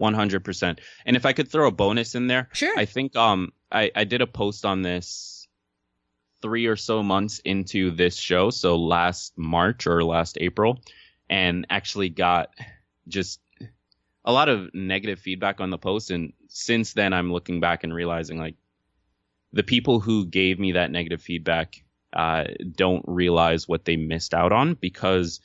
100%. 0.00 0.78
And 1.06 1.16
if 1.16 1.24
I 1.24 1.32
could 1.32 1.48
throw 1.48 1.68
a 1.68 1.70
bonus 1.70 2.16
in 2.16 2.26
there, 2.26 2.48
sure. 2.52 2.76
I 2.76 2.84
think, 2.84 3.14
um, 3.14 3.52
I, 3.70 3.92
I 3.94 4.04
did 4.04 4.22
a 4.22 4.26
post 4.26 4.64
on 4.64 4.82
this 4.82 5.46
three 6.42 6.66
or 6.66 6.76
so 6.76 7.02
months 7.02 7.38
into 7.44 7.90
this 7.90 8.16
show. 8.16 8.50
So 8.50 8.76
last 8.76 9.32
March 9.36 9.86
or 9.86 10.02
last 10.02 10.36
April 10.40 10.80
and 11.30 11.66
actually 11.70 12.08
got 12.08 12.50
just 13.08 13.40
a 14.24 14.32
lot 14.32 14.48
of 14.48 14.72
negative 14.74 15.18
feedback 15.18 15.60
on 15.60 15.70
the 15.70 15.78
post. 15.78 16.10
And 16.10 16.32
since 16.48 16.92
then, 16.94 17.12
I'm 17.12 17.32
looking 17.32 17.60
back 17.60 17.84
and 17.84 17.92
realizing 17.92 18.38
like 18.38 18.56
the 19.52 19.62
people 19.62 20.00
who 20.00 20.26
gave 20.26 20.58
me 20.58 20.72
that 20.72 20.90
negative 20.90 21.22
feedback 21.22 21.82
uh, 22.12 22.44
don't 22.74 23.04
realize 23.06 23.68
what 23.68 23.84
they 23.84 23.96
missed 23.96 24.34
out 24.34 24.52
on 24.52 24.74
because 24.74 25.40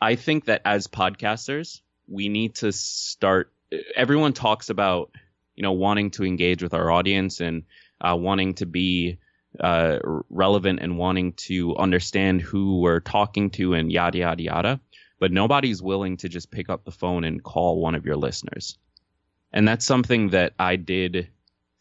I 0.00 0.16
think 0.16 0.46
that 0.46 0.62
as 0.64 0.86
podcasters, 0.86 1.80
we 2.06 2.28
need 2.28 2.56
to 2.56 2.70
start. 2.72 3.52
Everyone 3.96 4.34
talks 4.34 4.70
about, 4.70 5.10
you 5.56 5.62
know, 5.62 5.72
wanting 5.72 6.10
to 6.12 6.24
engage 6.24 6.62
with 6.62 6.74
our 6.74 6.90
audience 6.90 7.40
and 7.40 7.64
uh, 8.00 8.16
wanting 8.16 8.54
to 8.54 8.66
be 8.66 9.18
uh, 9.58 9.98
relevant 10.28 10.80
and 10.80 10.98
wanting 10.98 11.32
to 11.32 11.76
understand 11.76 12.42
who 12.42 12.80
we're 12.80 13.00
talking 13.00 13.50
to 13.50 13.74
and 13.74 13.90
yada, 13.90 14.18
yada, 14.18 14.42
yada 14.42 14.80
but 15.24 15.32
nobody's 15.32 15.80
willing 15.80 16.18
to 16.18 16.28
just 16.28 16.50
pick 16.50 16.68
up 16.68 16.84
the 16.84 16.90
phone 16.90 17.24
and 17.24 17.42
call 17.42 17.80
one 17.80 17.94
of 17.94 18.04
your 18.04 18.14
listeners. 18.14 18.76
And 19.54 19.66
that's 19.66 19.86
something 19.86 20.28
that 20.28 20.52
I 20.58 20.76
did 20.76 21.30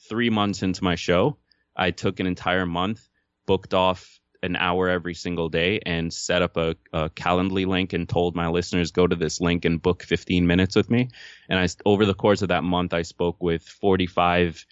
three 0.07 0.29
months 0.29 0.63
into 0.63 0.81
my 0.81 0.95
show. 0.95 1.35
I 1.75 1.91
took 1.91 2.21
an 2.21 2.25
entire 2.25 2.65
month, 2.65 3.05
booked 3.45 3.73
off 3.73 4.21
an 4.43 4.55
hour 4.55 4.87
every 4.87 5.13
single 5.13 5.49
day, 5.49 5.81
and 5.85 6.13
set 6.13 6.41
up 6.41 6.55
a, 6.55 6.77
a 6.93 7.09
Calendly 7.09 7.67
link 7.67 7.91
and 7.91 8.07
told 8.07 8.33
my 8.33 8.47
listeners 8.47 8.91
go 8.91 9.07
to 9.07 9.15
this 9.17 9.41
link 9.41 9.65
and 9.65 9.81
book 9.81 10.03
15 10.03 10.47
minutes 10.47 10.77
with 10.77 10.89
me. 10.89 11.09
And 11.49 11.59
I, 11.59 11.67
over 11.85 12.05
the 12.05 12.13
course 12.13 12.43
of 12.43 12.47
that 12.47 12.63
month, 12.63 12.93
I 12.93 13.01
spoke 13.01 13.43
with 13.43 13.63
45 13.63 14.65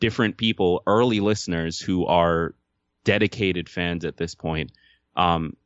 different 0.00 0.36
people, 0.36 0.82
early 0.86 1.20
listeners 1.20 1.80
who 1.80 2.04
are 2.04 2.54
dedicated 3.04 3.70
fans 3.70 4.04
at 4.04 4.18
this 4.18 4.34
point. 4.34 4.72
Um, 5.16 5.56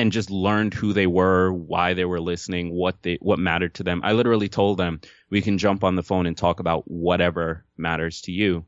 and 0.00 0.12
just 0.12 0.30
learned 0.30 0.72
who 0.72 0.94
they 0.94 1.06
were, 1.06 1.52
why 1.52 1.92
they 1.92 2.06
were 2.06 2.20
listening, 2.20 2.72
what 2.72 3.02
they 3.02 3.18
what 3.20 3.38
mattered 3.38 3.74
to 3.74 3.82
them. 3.82 4.00
I 4.02 4.12
literally 4.12 4.48
told 4.48 4.78
them 4.78 5.00
we 5.28 5.42
can 5.42 5.58
jump 5.58 5.84
on 5.84 5.94
the 5.94 6.02
phone 6.02 6.24
and 6.24 6.36
talk 6.36 6.58
about 6.58 6.90
whatever 6.90 7.66
matters 7.76 8.22
to 8.22 8.32
you. 8.32 8.64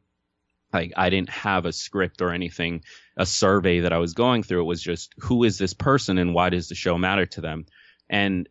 like 0.72 0.92
I 0.96 1.10
didn't 1.10 1.30
have 1.30 1.66
a 1.66 1.72
script 1.72 2.22
or 2.22 2.32
anything, 2.32 2.84
a 3.16 3.26
survey 3.26 3.80
that 3.80 3.92
I 3.92 3.98
was 3.98 4.14
going 4.14 4.42
through. 4.42 4.60
It 4.60 4.64
was 4.64 4.82
just 4.82 5.14
who 5.18 5.44
is 5.44 5.58
this 5.58 5.74
person 5.74 6.18
and 6.18 6.34
why 6.34 6.50
does 6.50 6.68
the 6.68 6.74
show 6.74 6.98
matter 6.98 7.26
to 7.26 7.40
them? 7.40 7.66
And 8.08 8.48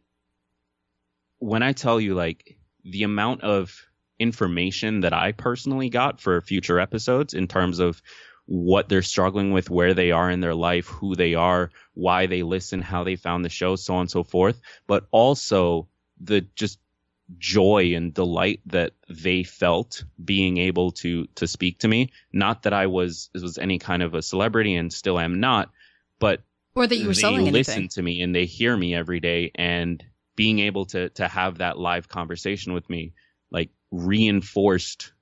when 1.40 1.64
I 1.64 1.74
tell 1.74 2.00
you 2.00 2.14
like 2.14 2.58
the 2.84 3.04
amount 3.04 3.42
of 3.42 3.76
information 4.20 5.02
that 5.02 5.14
I 5.14 5.32
personally 5.32 5.90
got 5.90 6.22
for 6.22 6.40
future 6.42 6.80
episodes 6.80 7.34
in 7.34 7.48
terms 7.48 7.80
of 7.80 8.02
what 8.52 8.90
they're 8.90 9.02
struggling 9.02 9.54
with, 9.54 9.70
where 9.70 9.94
they 9.94 10.12
are 10.12 10.30
in 10.30 10.42
their 10.42 10.54
life, 10.54 10.88
who 10.88 11.16
they 11.16 11.36
are, 11.36 11.72
why 11.94 12.26
they 12.26 12.44
listen, 12.44 12.82
how 12.82 13.02
they 13.02 13.16
found 13.16 13.46
the 13.46 13.50
show, 13.50 13.78
so 13.78 13.94
on 13.94 14.02
and 14.02 14.12
so 14.12 14.24
forth, 14.24 14.60
but 14.88 15.08
also 15.12 15.88
the 16.20 16.42
just 16.54 16.78
joy 17.38 17.94
and 17.96 18.14
delight 18.14 18.60
that 18.66 18.92
they 19.10 19.44
felt 19.44 20.04
being 20.26 20.58
able 20.58 20.92
to 20.92 21.28
to 21.36 21.48
speak 21.48 21.80
to 21.80 21.88
me. 21.88 22.12
Not 22.34 22.64
that 22.64 22.74
I 22.74 22.88
was 22.88 23.30
was 23.34 23.58
any 23.58 23.80
kind 23.80 24.04
of 24.04 24.16
a 24.16 24.22
celebrity 24.22 24.76
and 24.76 24.92
still 24.92 25.18
am 25.18 25.40
not, 25.40 25.72
but 26.20 26.42
or 26.76 26.88
that 26.88 26.98
you 26.98 27.08
were 27.08 27.14
selling 27.14 27.46
they 27.46 27.52
listen 27.52 27.74
anything. 27.74 27.90
to 27.90 28.02
me 28.02 28.22
and 28.22 28.36
they 28.36 28.44
hear 28.44 28.76
me 28.76 28.94
every 28.94 29.22
day 29.22 29.52
and 29.56 30.04
being 30.36 30.60
able 30.60 30.84
to 30.88 31.08
to 31.12 31.26
have 31.26 31.60
that 31.60 31.80
live 31.80 32.10
conversation 32.10 32.74
with 32.74 32.90
me 32.90 33.14
like 33.50 33.70
reinforced 33.92 35.14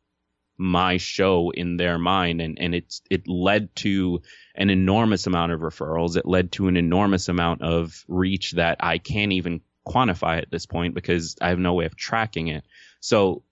my 0.59 0.97
show 0.97 1.51
in 1.51 1.77
their 1.77 1.97
mind. 1.97 2.41
And 2.41 2.59
and 2.59 2.75
it's 2.75 3.01
it 3.09 3.27
led 3.27 3.75
to 3.77 4.21
an 4.53 4.69
enormous 4.69 5.25
amount 5.25 5.53
of 5.53 5.61
referrals. 5.61 6.17
It 6.17 6.25
led 6.25 6.51
to 6.53 6.67
an 6.67 6.77
enormous 6.77 7.29
amount 7.29 7.61
of 7.61 8.03
reach 8.07 8.51
that 8.51 8.77
I 8.81 8.97
can't 8.97 9.31
even 9.31 9.61
quantify 9.87 10.37
at 10.39 10.51
this 10.51 10.65
point 10.67 10.93
because 10.93 11.37
I 11.41 11.49
have 11.49 11.59
no 11.59 11.73
way 11.73 11.85
of 11.85 11.95
tracking 11.95 12.49
it. 12.49 12.65
So 12.99 13.43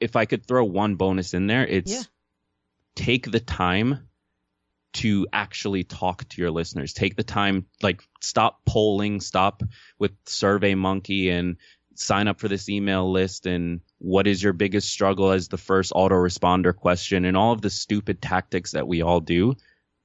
if 0.00 0.16
I 0.16 0.24
could 0.24 0.46
throw 0.46 0.64
one 0.64 0.96
bonus 0.96 1.34
in 1.34 1.46
there 1.46 1.64
it's 1.66 1.92
Yeah. 1.92 2.02
take 2.96 3.30
the 3.30 3.40
time 3.40 4.08
to 4.94 5.26
actually 5.32 5.82
talk 5.84 6.28
to 6.28 6.40
your 6.40 6.50
listeners. 6.52 6.92
Take 6.92 7.16
the 7.16 7.24
time 7.24 7.66
like 7.82 8.02
stop 8.20 8.64
polling 8.64 9.20
stop 9.20 9.62
with 9.98 10.12
survey 10.26 10.74
monkey 10.74 11.30
and 11.30 11.56
sign 11.94 12.28
up 12.28 12.40
for 12.40 12.48
this 12.48 12.68
email 12.68 13.10
list 13.10 13.46
and 13.46 13.80
what 13.98 14.26
is 14.26 14.42
your 14.42 14.52
biggest 14.52 14.90
struggle 14.90 15.30
as 15.30 15.48
the 15.48 15.58
first 15.58 15.92
autoresponder 15.92 16.74
question 16.74 17.24
and 17.24 17.36
all 17.36 17.52
of 17.52 17.60
the 17.62 17.70
stupid 17.70 18.20
tactics 18.20 18.72
that 18.72 18.88
we 18.88 19.02
all 19.02 19.20
do 19.20 19.54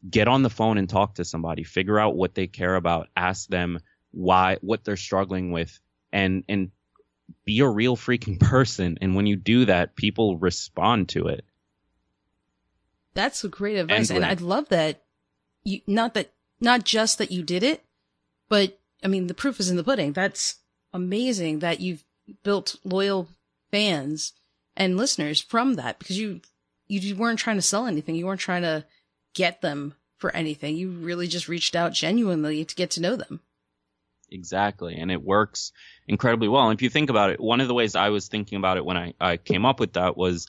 get 0.09 0.27
on 0.27 0.43
the 0.43 0.49
phone 0.49 0.77
and 0.77 0.89
talk 0.89 1.15
to 1.15 1.25
somebody 1.25 1.63
figure 1.63 1.99
out 1.99 2.15
what 2.15 2.35
they 2.35 2.47
care 2.47 2.75
about 2.75 3.07
ask 3.15 3.47
them 3.49 3.79
why 4.11 4.57
what 4.61 4.83
they're 4.83 4.95
struggling 4.97 5.51
with 5.51 5.79
and 6.11 6.43
and 6.47 6.71
be 7.45 7.59
a 7.59 7.67
real 7.67 7.95
freaking 7.97 8.39
person 8.39 8.97
and 9.01 9.15
when 9.15 9.25
you 9.25 9.35
do 9.35 9.65
that 9.65 9.95
people 9.95 10.37
respond 10.37 11.09
to 11.09 11.27
it 11.27 11.43
That's 13.13 13.43
great 13.45 13.77
advice, 13.77 14.09
And 14.09 14.17
and 14.17 14.25
I'd 14.25 14.41
love 14.41 14.69
that. 14.69 15.03
You 15.63 15.81
not 15.87 16.13
that 16.13 16.31
not 16.61 16.83
just 16.83 17.17
that 17.17 17.31
you 17.31 17.43
did 17.43 17.63
it, 17.63 17.83
but 18.47 18.79
I 19.03 19.07
mean 19.07 19.27
the 19.27 19.33
proof 19.33 19.59
is 19.59 19.69
in 19.69 19.75
the 19.75 19.83
pudding. 19.83 20.13
That's 20.13 20.55
amazing 20.93 21.59
that 21.59 21.79
you've 21.79 22.03
built 22.43 22.75
loyal 22.83 23.29
fans 23.71 24.33
and 24.75 24.97
listeners 24.97 25.41
from 25.41 25.75
that 25.75 25.99
because 25.99 26.17
you 26.19 26.41
you 26.87 27.15
weren't 27.15 27.39
trying 27.39 27.57
to 27.57 27.61
sell 27.61 27.85
anything. 27.85 28.15
You 28.15 28.25
weren't 28.25 28.39
trying 28.41 28.63
to 28.63 28.85
get 29.35 29.61
them 29.61 29.93
for 30.17 30.35
anything. 30.35 30.75
You 30.75 30.89
really 30.89 31.27
just 31.27 31.47
reached 31.47 31.75
out 31.75 31.93
genuinely 31.93 32.65
to 32.65 32.75
get 32.75 32.91
to 32.91 33.01
know 33.01 33.15
them. 33.15 33.41
Exactly. 34.31 34.95
And 34.95 35.11
it 35.11 35.21
works 35.23 35.71
incredibly 36.07 36.47
well. 36.47 36.69
And 36.69 36.77
if 36.77 36.81
you 36.81 36.89
think 36.89 37.09
about 37.09 37.29
it, 37.31 37.39
one 37.39 37.61
of 37.61 37.67
the 37.67 37.73
ways 37.73 37.95
I 37.95 38.09
was 38.09 38.27
thinking 38.27 38.57
about 38.57 38.77
it 38.77 38.85
when 38.85 38.97
I, 38.97 39.13
I 39.19 39.37
came 39.37 39.65
up 39.65 39.79
with 39.79 39.93
that 39.93 40.17
was 40.17 40.47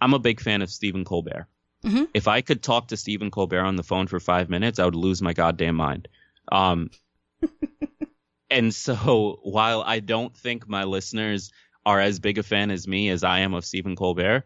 I'm 0.00 0.14
a 0.14 0.18
big 0.18 0.40
fan 0.40 0.62
of 0.62 0.70
Stephen 0.70 1.04
Colbert. 1.04 1.46
Mhm. 1.84 2.08
If 2.14 2.28
I 2.28 2.40
could 2.40 2.62
talk 2.62 2.88
to 2.88 2.96
Stephen 2.96 3.30
Colbert 3.30 3.62
on 3.62 3.76
the 3.76 3.82
phone 3.82 4.06
for 4.06 4.20
five 4.20 4.48
minutes, 4.48 4.78
I 4.78 4.84
would 4.86 4.94
lose 4.94 5.20
my 5.22 5.32
goddamn 5.34 5.76
mind. 5.76 6.08
Um, 6.50 6.90
and 8.54 8.74
so 8.74 9.40
while 9.42 9.82
I 9.82 10.00
don't 10.00 10.34
think 10.34 10.68
my 10.68 10.84
listeners 10.84 11.52
are 11.84 12.00
as 12.00 12.20
big 12.20 12.38
a 12.38 12.42
fan 12.42 12.70
as 12.70 12.88
me 12.88 13.10
as 13.10 13.24
I 13.24 13.40
am 13.40 13.52
of 13.52 13.66
Stephen 13.66 13.96
Colbert, 13.96 14.44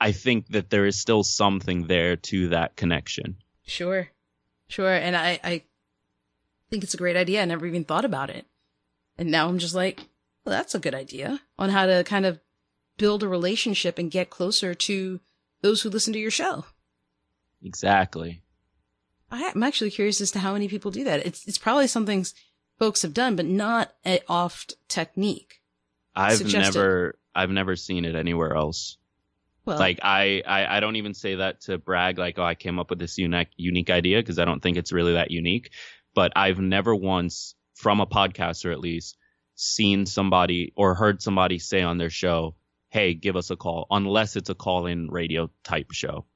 I 0.00 0.12
think 0.12 0.48
that 0.48 0.70
there 0.70 0.86
is 0.86 1.00
still 1.00 1.24
something 1.24 1.86
there 1.86 2.16
to 2.16 2.48
that 2.48 2.76
connection. 2.76 3.36
Sure. 3.66 4.08
Sure. 4.68 4.92
And 4.92 5.16
I, 5.16 5.40
I 5.42 5.62
think 6.70 6.84
it's 6.84 6.94
a 6.94 6.98
great 6.98 7.16
idea. 7.16 7.42
I 7.42 7.46
never 7.46 7.66
even 7.66 7.84
thought 7.84 8.04
about 8.04 8.30
it. 8.30 8.46
And 9.18 9.30
now 9.30 9.48
I'm 9.48 9.58
just 9.58 9.74
like, 9.74 10.00
well, 10.44 10.54
that's 10.54 10.74
a 10.74 10.80
good 10.80 10.94
idea 10.94 11.40
on 11.58 11.70
how 11.70 11.86
to 11.86 12.04
kind 12.04 12.26
of 12.26 12.40
build 12.98 13.22
a 13.22 13.28
relationship 13.28 13.98
and 13.98 14.10
get 14.10 14.30
closer 14.30 14.74
to 14.74 15.20
those 15.62 15.82
who 15.82 15.90
listen 15.90 16.12
to 16.12 16.18
your 16.18 16.30
show. 16.30 16.66
Exactly. 17.62 18.42
I, 19.30 19.50
I'm 19.54 19.62
actually 19.62 19.90
curious 19.90 20.20
as 20.20 20.30
to 20.32 20.40
how 20.40 20.52
many 20.52 20.68
people 20.68 20.90
do 20.90 21.04
that. 21.04 21.26
It's, 21.26 21.46
it's 21.48 21.58
probably 21.58 21.86
something 21.86 22.26
folks 22.78 23.02
have 23.02 23.14
done, 23.14 23.36
but 23.36 23.46
not 23.46 23.92
a 24.04 24.20
oft 24.28 24.74
technique. 24.88 25.60
I've 26.14 26.38
Suggested. 26.38 26.78
never 26.78 27.18
I've 27.34 27.50
never 27.50 27.76
seen 27.76 28.04
it 28.04 28.14
anywhere 28.14 28.54
else. 28.54 28.96
Well, 29.64 29.78
like 29.78 30.00
I, 30.02 30.42
I 30.46 30.76
I 30.76 30.80
don't 30.80 30.96
even 30.96 31.14
say 31.14 31.36
that 31.36 31.62
to 31.62 31.78
brag 31.78 32.18
like 32.18 32.38
oh 32.38 32.44
I 32.44 32.54
came 32.54 32.78
up 32.78 32.90
with 32.90 32.98
this 32.98 33.16
unique 33.16 33.48
unique 33.56 33.90
idea 33.90 34.18
because 34.20 34.38
I 34.38 34.44
don't 34.44 34.62
think 34.62 34.76
it's 34.76 34.92
really 34.92 35.14
that 35.14 35.30
unique 35.30 35.70
but 36.14 36.32
I've 36.36 36.58
never 36.58 36.94
once 36.94 37.54
from 37.74 38.00
a 38.00 38.06
podcaster 38.06 38.72
at 38.72 38.80
least 38.80 39.16
seen 39.54 40.04
somebody 40.04 40.72
or 40.76 40.94
heard 40.94 41.22
somebody 41.22 41.58
say 41.58 41.80
on 41.80 41.96
their 41.96 42.10
show 42.10 42.54
hey 42.90 43.14
give 43.14 43.36
us 43.36 43.50
a 43.50 43.56
call 43.56 43.86
unless 43.90 44.36
it's 44.36 44.50
a 44.50 44.54
call 44.54 44.86
in 44.86 45.08
radio 45.10 45.48
type 45.62 45.92
show 45.92 46.26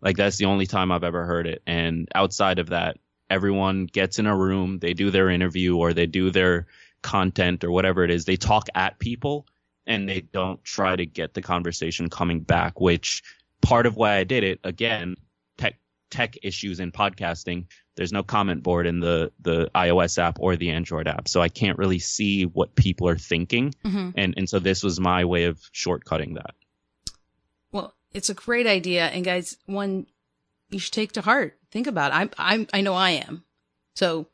like 0.00 0.16
that's 0.16 0.36
the 0.36 0.44
only 0.44 0.66
time 0.66 0.92
I've 0.92 1.04
ever 1.04 1.26
heard 1.26 1.48
it 1.48 1.62
and 1.66 2.08
outside 2.14 2.60
of 2.60 2.68
that 2.68 2.98
everyone 3.28 3.86
gets 3.86 4.18
in 4.18 4.26
a 4.26 4.36
room 4.36 4.78
they 4.78 4.94
do 4.94 5.10
their 5.10 5.30
interview 5.30 5.76
or 5.76 5.92
they 5.92 6.06
do 6.06 6.30
their 6.30 6.66
content 7.02 7.64
or 7.64 7.70
whatever 7.70 8.04
it 8.04 8.10
is 8.10 8.24
they 8.24 8.36
talk 8.36 8.68
at 8.74 8.98
people 8.98 9.46
and 9.86 10.08
they 10.08 10.20
don't 10.20 10.62
try 10.64 10.96
to 10.96 11.06
get 11.06 11.34
the 11.34 11.42
conversation 11.42 12.10
coming 12.10 12.40
back, 12.40 12.80
which 12.80 13.22
part 13.62 13.86
of 13.86 13.96
why 13.96 14.16
I 14.16 14.24
did 14.24 14.44
it 14.44 14.60
again, 14.64 15.16
tech 15.56 15.78
tech 16.10 16.36
issues 16.42 16.80
in 16.80 16.92
podcasting. 16.92 17.66
There's 17.94 18.12
no 18.12 18.22
comment 18.22 18.62
board 18.62 18.86
in 18.86 19.00
the 19.00 19.32
the 19.40 19.70
iOS 19.74 20.18
app 20.18 20.38
or 20.40 20.56
the 20.56 20.70
Android 20.70 21.08
app, 21.08 21.28
so 21.28 21.40
I 21.40 21.48
can't 21.48 21.78
really 21.78 21.98
see 21.98 22.44
what 22.44 22.74
people 22.74 23.08
are 23.08 23.16
thinking, 23.16 23.72
mhm. 23.84 24.12
and 24.16 24.34
and 24.36 24.48
so 24.48 24.58
this 24.58 24.82
was 24.82 25.00
my 25.00 25.24
way 25.24 25.44
of 25.44 25.58
shortcutting 25.72 26.34
that. 26.34 26.54
Well, 27.72 27.94
it's 28.12 28.28
a 28.28 28.34
great 28.34 28.66
idea, 28.66 29.06
and 29.06 29.24
guys, 29.24 29.56
one 29.66 30.06
you 30.70 30.78
should 30.78 30.92
take 30.92 31.12
to 31.12 31.22
heart. 31.22 31.58
Think 31.70 31.86
about. 31.86 32.12
It. 32.12 32.16
I'm, 32.16 32.30
I'm, 32.38 32.66
I 32.72 32.80
know 32.80 32.94
I 32.94 33.10
am. 33.10 33.44
So 33.94 34.26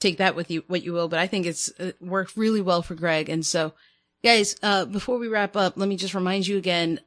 take 0.00 0.18
that 0.18 0.36
with 0.36 0.50
you, 0.50 0.64
what 0.66 0.82
you 0.82 0.92
will. 0.92 1.08
But 1.08 1.18
I 1.18 1.26
think 1.26 1.46
it's 1.46 1.68
it 1.78 2.00
worked 2.00 2.36
really 2.36 2.60
well 2.60 2.82
for 2.82 2.94
Gregg, 2.94 3.28
and 3.28 3.44
so, 3.44 3.72
guys, 4.22 4.56
uh, 4.62 4.84
before 4.84 5.18
we 5.18 5.28
wrap 5.28 5.56
up, 5.56 5.74
let 5.76 5.88
me 5.88 5.96
just 5.96 6.14
remind 6.14 6.46
you 6.46 6.56
again: 6.56 7.00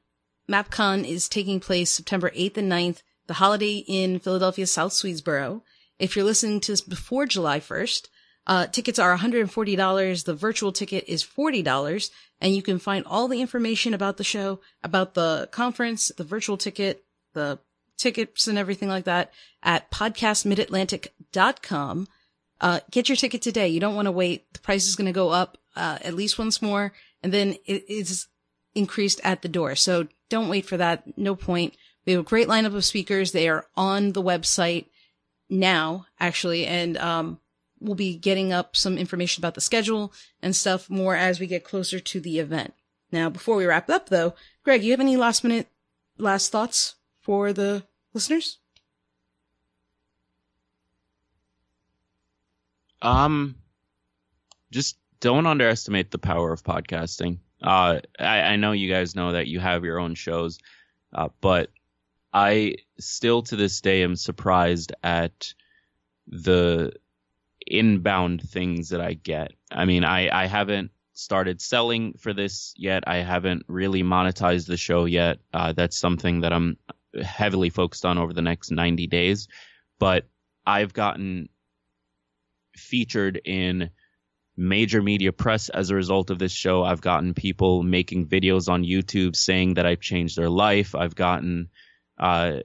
MapCon 0.49 1.05
is 1.05 1.29
taking 1.29 1.59
place 1.59 1.91
September 1.91 2.31
8th 2.31 2.57
and 2.57 2.71
9th, 2.71 3.01
the 3.27 3.35
Holiday 3.35 3.83
Inn 3.87 4.19
Philadelphia, 4.19 4.65
South 4.67 4.93
Swedesboro. 4.93 5.61
If 5.99 6.15
you're 6.15 6.25
listening 6.25 6.61
to 6.61 6.71
this 6.71 6.81
before 6.81 7.25
July 7.25 7.59
1st, 7.59 8.07
uh, 8.47 8.65
tickets 8.67 8.97
are 8.97 9.15
$140. 9.15 10.23
The 10.23 10.33
virtual 10.33 10.71
ticket 10.71 11.03
is 11.07 11.23
$40. 11.23 12.09
And 12.41 12.55
you 12.55 12.61
can 12.61 12.79
find 12.79 13.05
all 13.05 13.27
the 13.27 13.41
information 13.41 13.93
about 13.93 14.17
the 14.17 14.23
show, 14.23 14.61
about 14.81 15.13
the 15.13 15.49
conference, 15.51 16.11
the 16.17 16.23
virtual 16.23 16.57
ticket, 16.57 17.03
the 17.33 17.59
tickets 17.99 18.47
and 18.47 18.57
everything 18.57 18.89
like 18.89 19.05
that 19.05 19.31
at 19.61 19.91
podcastmidatlantic.com. 19.91 22.07
Uh, 22.61 22.79
get 22.91 23.07
your 23.07 23.15
ticket 23.15 23.41
today. 23.41 23.67
You 23.67 23.79
don't 23.79 23.95
want 23.95 24.07
to 24.07 24.11
wait. 24.11 24.51
The 24.53 24.59
price 24.59 24.87
is 24.87 24.95
going 24.95 25.05
to 25.05 25.11
go 25.11 25.29
up, 25.29 25.59
uh, 25.75 25.99
at 26.01 26.15
least 26.15 26.39
once 26.39 26.61
more. 26.61 26.93
And 27.21 27.33
then 27.33 27.55
it 27.65 27.89
is 27.89 28.27
increased 28.75 29.19
at 29.23 29.41
the 29.41 29.47
door. 29.47 29.75
So 29.75 30.07
don't 30.29 30.49
wait 30.49 30.65
for 30.65 30.77
that. 30.77 31.17
No 31.17 31.35
point. 31.35 31.75
We 32.05 32.13
have 32.13 32.21
a 32.21 32.27
great 32.27 32.47
lineup 32.47 32.75
of 32.75 32.85
speakers. 32.85 33.31
They 33.31 33.47
are 33.47 33.67
on 33.75 34.13
the 34.13 34.23
website 34.23 34.87
now, 35.49 36.07
actually. 36.19 36.65
And, 36.65 36.97
um, 36.97 37.39
we'll 37.79 37.95
be 37.95 38.17
getting 38.17 38.51
up 38.51 38.75
some 38.75 38.97
information 38.97 39.41
about 39.41 39.55
the 39.55 39.61
schedule 39.61 40.13
and 40.41 40.55
stuff 40.55 40.89
more 40.89 41.15
as 41.15 41.39
we 41.39 41.47
get 41.47 41.63
closer 41.63 41.99
to 41.99 42.19
the 42.19 42.39
event. 42.39 42.73
Now, 43.11 43.29
before 43.29 43.55
we 43.55 43.65
wrap 43.65 43.89
up 43.89 44.09
though, 44.09 44.35
Gregg, 44.63 44.83
you 44.83 44.91
have 44.91 44.99
any 44.99 45.17
last 45.17 45.43
minute, 45.43 45.67
last 46.17 46.51
thoughts 46.51 46.95
for 47.29 47.53
the 47.53 47.83
listeners? 48.15 48.57
Um, 53.03 53.55
just 54.71 54.97
don't 55.19 55.45
underestimate 55.45 56.09
the 56.09 56.17
power 56.17 56.51
of 56.51 56.63
podcasting. 56.63 57.37
Uh, 57.61 57.99
I, 58.17 58.41
I 58.41 58.55
know 58.55 58.71
you 58.71 58.91
guys 58.91 59.15
know 59.15 59.33
that 59.33 59.45
you 59.45 59.59
have 59.59 59.83
your 59.83 59.99
own 59.99 60.15
shows, 60.15 60.57
uh, 61.13 61.29
but 61.39 61.69
I 62.33 62.77
still 62.99 63.43
to 63.43 63.55
this 63.55 63.79
day 63.79 64.01
am 64.01 64.15
surprised 64.15 64.93
at 65.03 65.53
the 66.25 66.93
inbound 67.67 68.41
things 68.41 68.89
that 68.89 69.01
I 69.01 69.13
get. 69.13 69.51
I 69.71 69.85
mean, 69.85 70.03
I, 70.03 70.35
I 70.35 70.47
haven't 70.47 70.89
started 71.13 71.61
selling 71.61 72.13
for 72.13 72.33
this 72.33 72.73
yet. 72.75 73.03
I 73.05 73.17
haven't 73.17 73.65
really 73.67 74.01
monetized 74.01 74.65
the 74.65 74.77
show 74.77 75.05
yet. 75.05 75.37
Uh, 75.53 75.73
that's 75.73 75.99
something 75.99 76.41
that 76.41 76.53
I'm 76.53 76.77
heavily 77.21 77.69
focused 77.69 78.05
on 78.05 78.17
over 78.17 78.33
the 78.33 78.41
next 78.41 78.71
90 78.71 79.07
days. 79.07 79.47
But 79.99 80.27
I've 80.65 80.93
gotten 80.93 81.49
featured 82.75 83.41
in 83.43 83.89
major 84.55 85.01
media 85.01 85.31
press 85.31 85.69
as 85.69 85.89
a 85.89 85.95
result 85.95 86.29
of 86.29 86.39
this 86.39 86.51
show. 86.51 86.83
I've 86.83 87.01
gotten 87.01 87.33
people 87.33 87.81
making 87.81 88.27
videos 88.27 88.69
on 88.69 88.83
YouTube 88.83 89.35
saying 89.35 89.75
that 89.75 89.85
I've 89.85 90.01
changed 90.01 90.37
their 90.37 90.49
life. 90.49 90.95
I've 90.95 91.15
gotten 91.15 91.69
uh, 92.17 92.57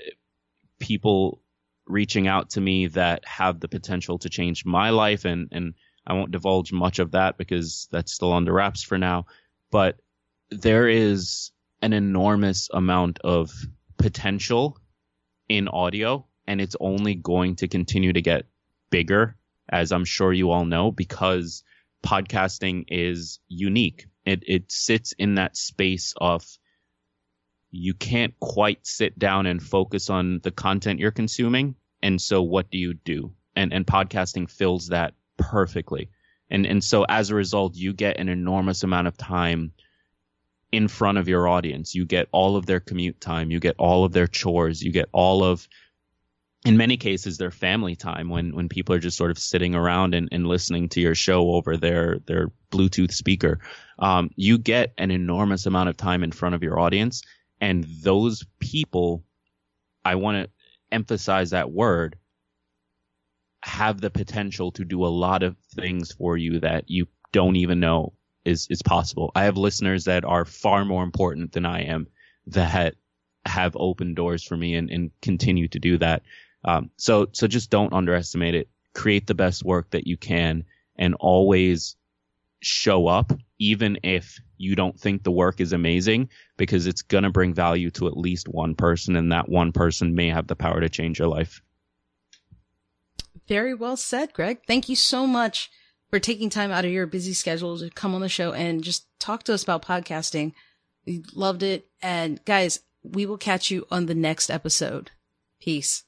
people 0.80 1.40
reaching 1.86 2.26
out 2.26 2.50
to 2.50 2.60
me 2.60 2.88
that 2.88 3.26
have 3.26 3.60
the 3.60 3.68
potential 3.68 4.18
to 4.18 4.28
change 4.28 4.64
my 4.64 4.90
life, 4.90 5.24
and 5.24 5.48
and 5.52 5.74
I 6.06 6.14
won't 6.14 6.32
divulge 6.32 6.72
much 6.72 6.98
of 6.98 7.12
that 7.12 7.38
because 7.38 7.88
that's 7.92 8.12
still 8.12 8.32
under 8.32 8.52
wraps 8.52 8.82
for 8.82 8.98
now. 8.98 9.26
But 9.70 9.96
there 10.50 10.88
is 10.88 11.52
an 11.80 11.92
enormous 11.92 12.68
amount 12.72 13.20
of 13.20 13.52
potential 13.96 14.78
in 15.48 15.68
audio, 15.68 16.26
and 16.46 16.60
it's 16.60 16.76
only 16.80 17.14
going 17.14 17.56
to 17.56 17.68
continue 17.68 18.12
to 18.12 18.22
get 18.22 18.46
bigger, 18.90 19.36
as 19.68 19.92
I'm 19.92 20.04
sure 20.04 20.32
you 20.32 20.50
all 20.50 20.64
know, 20.64 20.90
because 20.90 21.64
podcasting 22.04 22.84
is 22.88 23.40
unique. 23.48 24.06
It 24.24 24.44
it 24.46 24.72
sits 24.72 25.12
in 25.12 25.36
that 25.36 25.56
space 25.56 26.14
of 26.16 26.44
you 27.70 27.94
can't 27.94 28.38
quite 28.38 28.86
sit 28.86 29.18
down 29.18 29.46
and 29.46 29.62
focus 29.62 30.08
on 30.10 30.40
the 30.42 30.50
content 30.50 31.00
you're 31.00 31.10
consuming. 31.10 31.74
And 32.02 32.20
so 32.20 32.42
what 32.42 32.70
do 32.70 32.78
you 32.78 32.94
do? 32.94 33.32
And 33.56 33.72
and 33.72 33.86
podcasting 33.86 34.50
fills 34.50 34.88
that 34.88 35.14
perfectly. 35.38 36.10
And 36.50 36.66
and 36.66 36.84
so 36.84 37.04
as 37.04 37.30
a 37.30 37.34
result, 37.34 37.74
you 37.74 37.92
get 37.92 38.18
an 38.18 38.28
enormous 38.28 38.82
amount 38.82 39.08
of 39.08 39.16
time 39.16 39.72
in 40.76 40.88
front 40.88 41.18
of 41.18 41.28
your 41.28 41.48
audience. 41.48 41.94
You 41.94 42.04
get 42.04 42.28
all 42.32 42.56
of 42.56 42.66
their 42.66 42.80
commute 42.80 43.20
time, 43.20 43.50
you 43.50 43.60
get 43.60 43.76
all 43.78 44.04
of 44.04 44.12
their 44.12 44.26
chores, 44.26 44.82
you 44.82 44.92
get 44.92 45.08
all 45.12 45.44
of 45.44 45.68
in 46.64 46.78
many 46.78 46.96
cases 46.96 47.36
their 47.36 47.50
family 47.50 47.94
time 47.94 48.30
when 48.30 48.54
when 48.54 48.68
people 48.68 48.94
are 48.94 48.98
just 48.98 49.18
sort 49.18 49.30
of 49.30 49.38
sitting 49.38 49.74
around 49.74 50.14
and, 50.14 50.28
and 50.32 50.46
listening 50.46 50.88
to 50.88 51.00
your 51.00 51.14
show 51.14 51.52
over 51.52 51.76
their 51.76 52.18
their 52.26 52.50
Bluetooth 52.70 53.12
speaker. 53.12 53.60
Um, 53.98 54.30
you 54.36 54.58
get 54.58 54.92
an 54.98 55.10
enormous 55.10 55.66
amount 55.66 55.90
of 55.90 55.96
time 55.96 56.24
in 56.24 56.32
front 56.32 56.54
of 56.54 56.62
your 56.62 56.80
audience, 56.80 57.22
and 57.60 57.84
those 57.84 58.44
people, 58.58 59.24
I 60.04 60.16
want 60.16 60.44
to 60.44 60.50
emphasize 60.90 61.50
that 61.50 61.70
word, 61.70 62.16
have 63.62 64.00
the 64.00 64.10
potential 64.10 64.72
to 64.72 64.84
do 64.84 65.04
a 65.04 65.08
lot 65.08 65.42
of 65.42 65.56
things 65.74 66.12
for 66.12 66.36
you 66.36 66.60
that 66.60 66.84
you 66.88 67.06
don't 67.32 67.56
even 67.56 67.80
know 67.80 68.14
is 68.44 68.66
is 68.70 68.82
possible. 68.82 69.32
I 69.34 69.44
have 69.44 69.56
listeners 69.56 70.04
that 70.04 70.24
are 70.24 70.44
far 70.44 70.84
more 70.84 71.02
important 71.02 71.52
than 71.52 71.66
I 71.66 71.82
am 71.82 72.06
that 72.48 72.94
have 73.46 73.76
opened 73.76 74.16
doors 74.16 74.42
for 74.42 74.56
me 74.56 74.74
and, 74.74 74.90
and 74.90 75.10
continue 75.20 75.68
to 75.68 75.78
do 75.78 75.98
that. 75.98 76.22
Um, 76.64 76.90
so 76.96 77.28
so 77.32 77.46
just 77.46 77.70
don't 77.70 77.92
underestimate 77.92 78.54
it. 78.54 78.68
Create 78.94 79.26
the 79.26 79.34
best 79.34 79.64
work 79.64 79.90
that 79.90 80.06
you 80.06 80.16
can 80.16 80.64
and 80.96 81.14
always 81.14 81.96
show 82.60 83.06
up 83.06 83.32
even 83.58 83.98
if 84.02 84.40
you 84.56 84.74
don't 84.74 84.98
think 84.98 85.22
the 85.22 85.30
work 85.30 85.60
is 85.60 85.72
amazing 85.72 86.28
because 86.56 86.86
it's 86.86 87.02
going 87.02 87.24
to 87.24 87.30
bring 87.30 87.52
value 87.52 87.90
to 87.90 88.06
at 88.06 88.16
least 88.16 88.48
one 88.48 88.74
person 88.74 89.16
and 89.16 89.32
that 89.32 89.48
one 89.48 89.72
person 89.72 90.14
may 90.14 90.28
have 90.28 90.46
the 90.46 90.56
power 90.56 90.80
to 90.80 90.88
change 90.88 91.18
your 91.18 91.28
life. 91.28 91.60
Very 93.46 93.74
well 93.74 93.96
said, 93.96 94.32
Gregg. 94.32 94.60
Thank 94.66 94.88
you 94.88 94.96
so 94.96 95.26
much 95.26 95.70
for 96.14 96.20
taking 96.20 96.48
time 96.48 96.70
out 96.70 96.84
of 96.84 96.92
your 96.92 97.08
busy 97.08 97.34
schedule 97.34 97.76
to 97.76 97.90
come 97.90 98.14
on 98.14 98.20
the 98.20 98.28
show 98.28 98.52
and 98.52 98.84
just 98.84 99.08
talk 99.18 99.42
to 99.42 99.52
us 99.52 99.64
about 99.64 99.84
podcasting. 99.84 100.52
We 101.04 101.24
loved 101.34 101.64
it. 101.64 101.88
And 102.00 102.38
guys, 102.44 102.78
we 103.02 103.26
will 103.26 103.36
catch 103.36 103.68
you 103.68 103.84
on 103.90 104.06
the 104.06 104.14
next 104.14 104.48
episode. 104.48 105.10
Peace. 105.60 106.04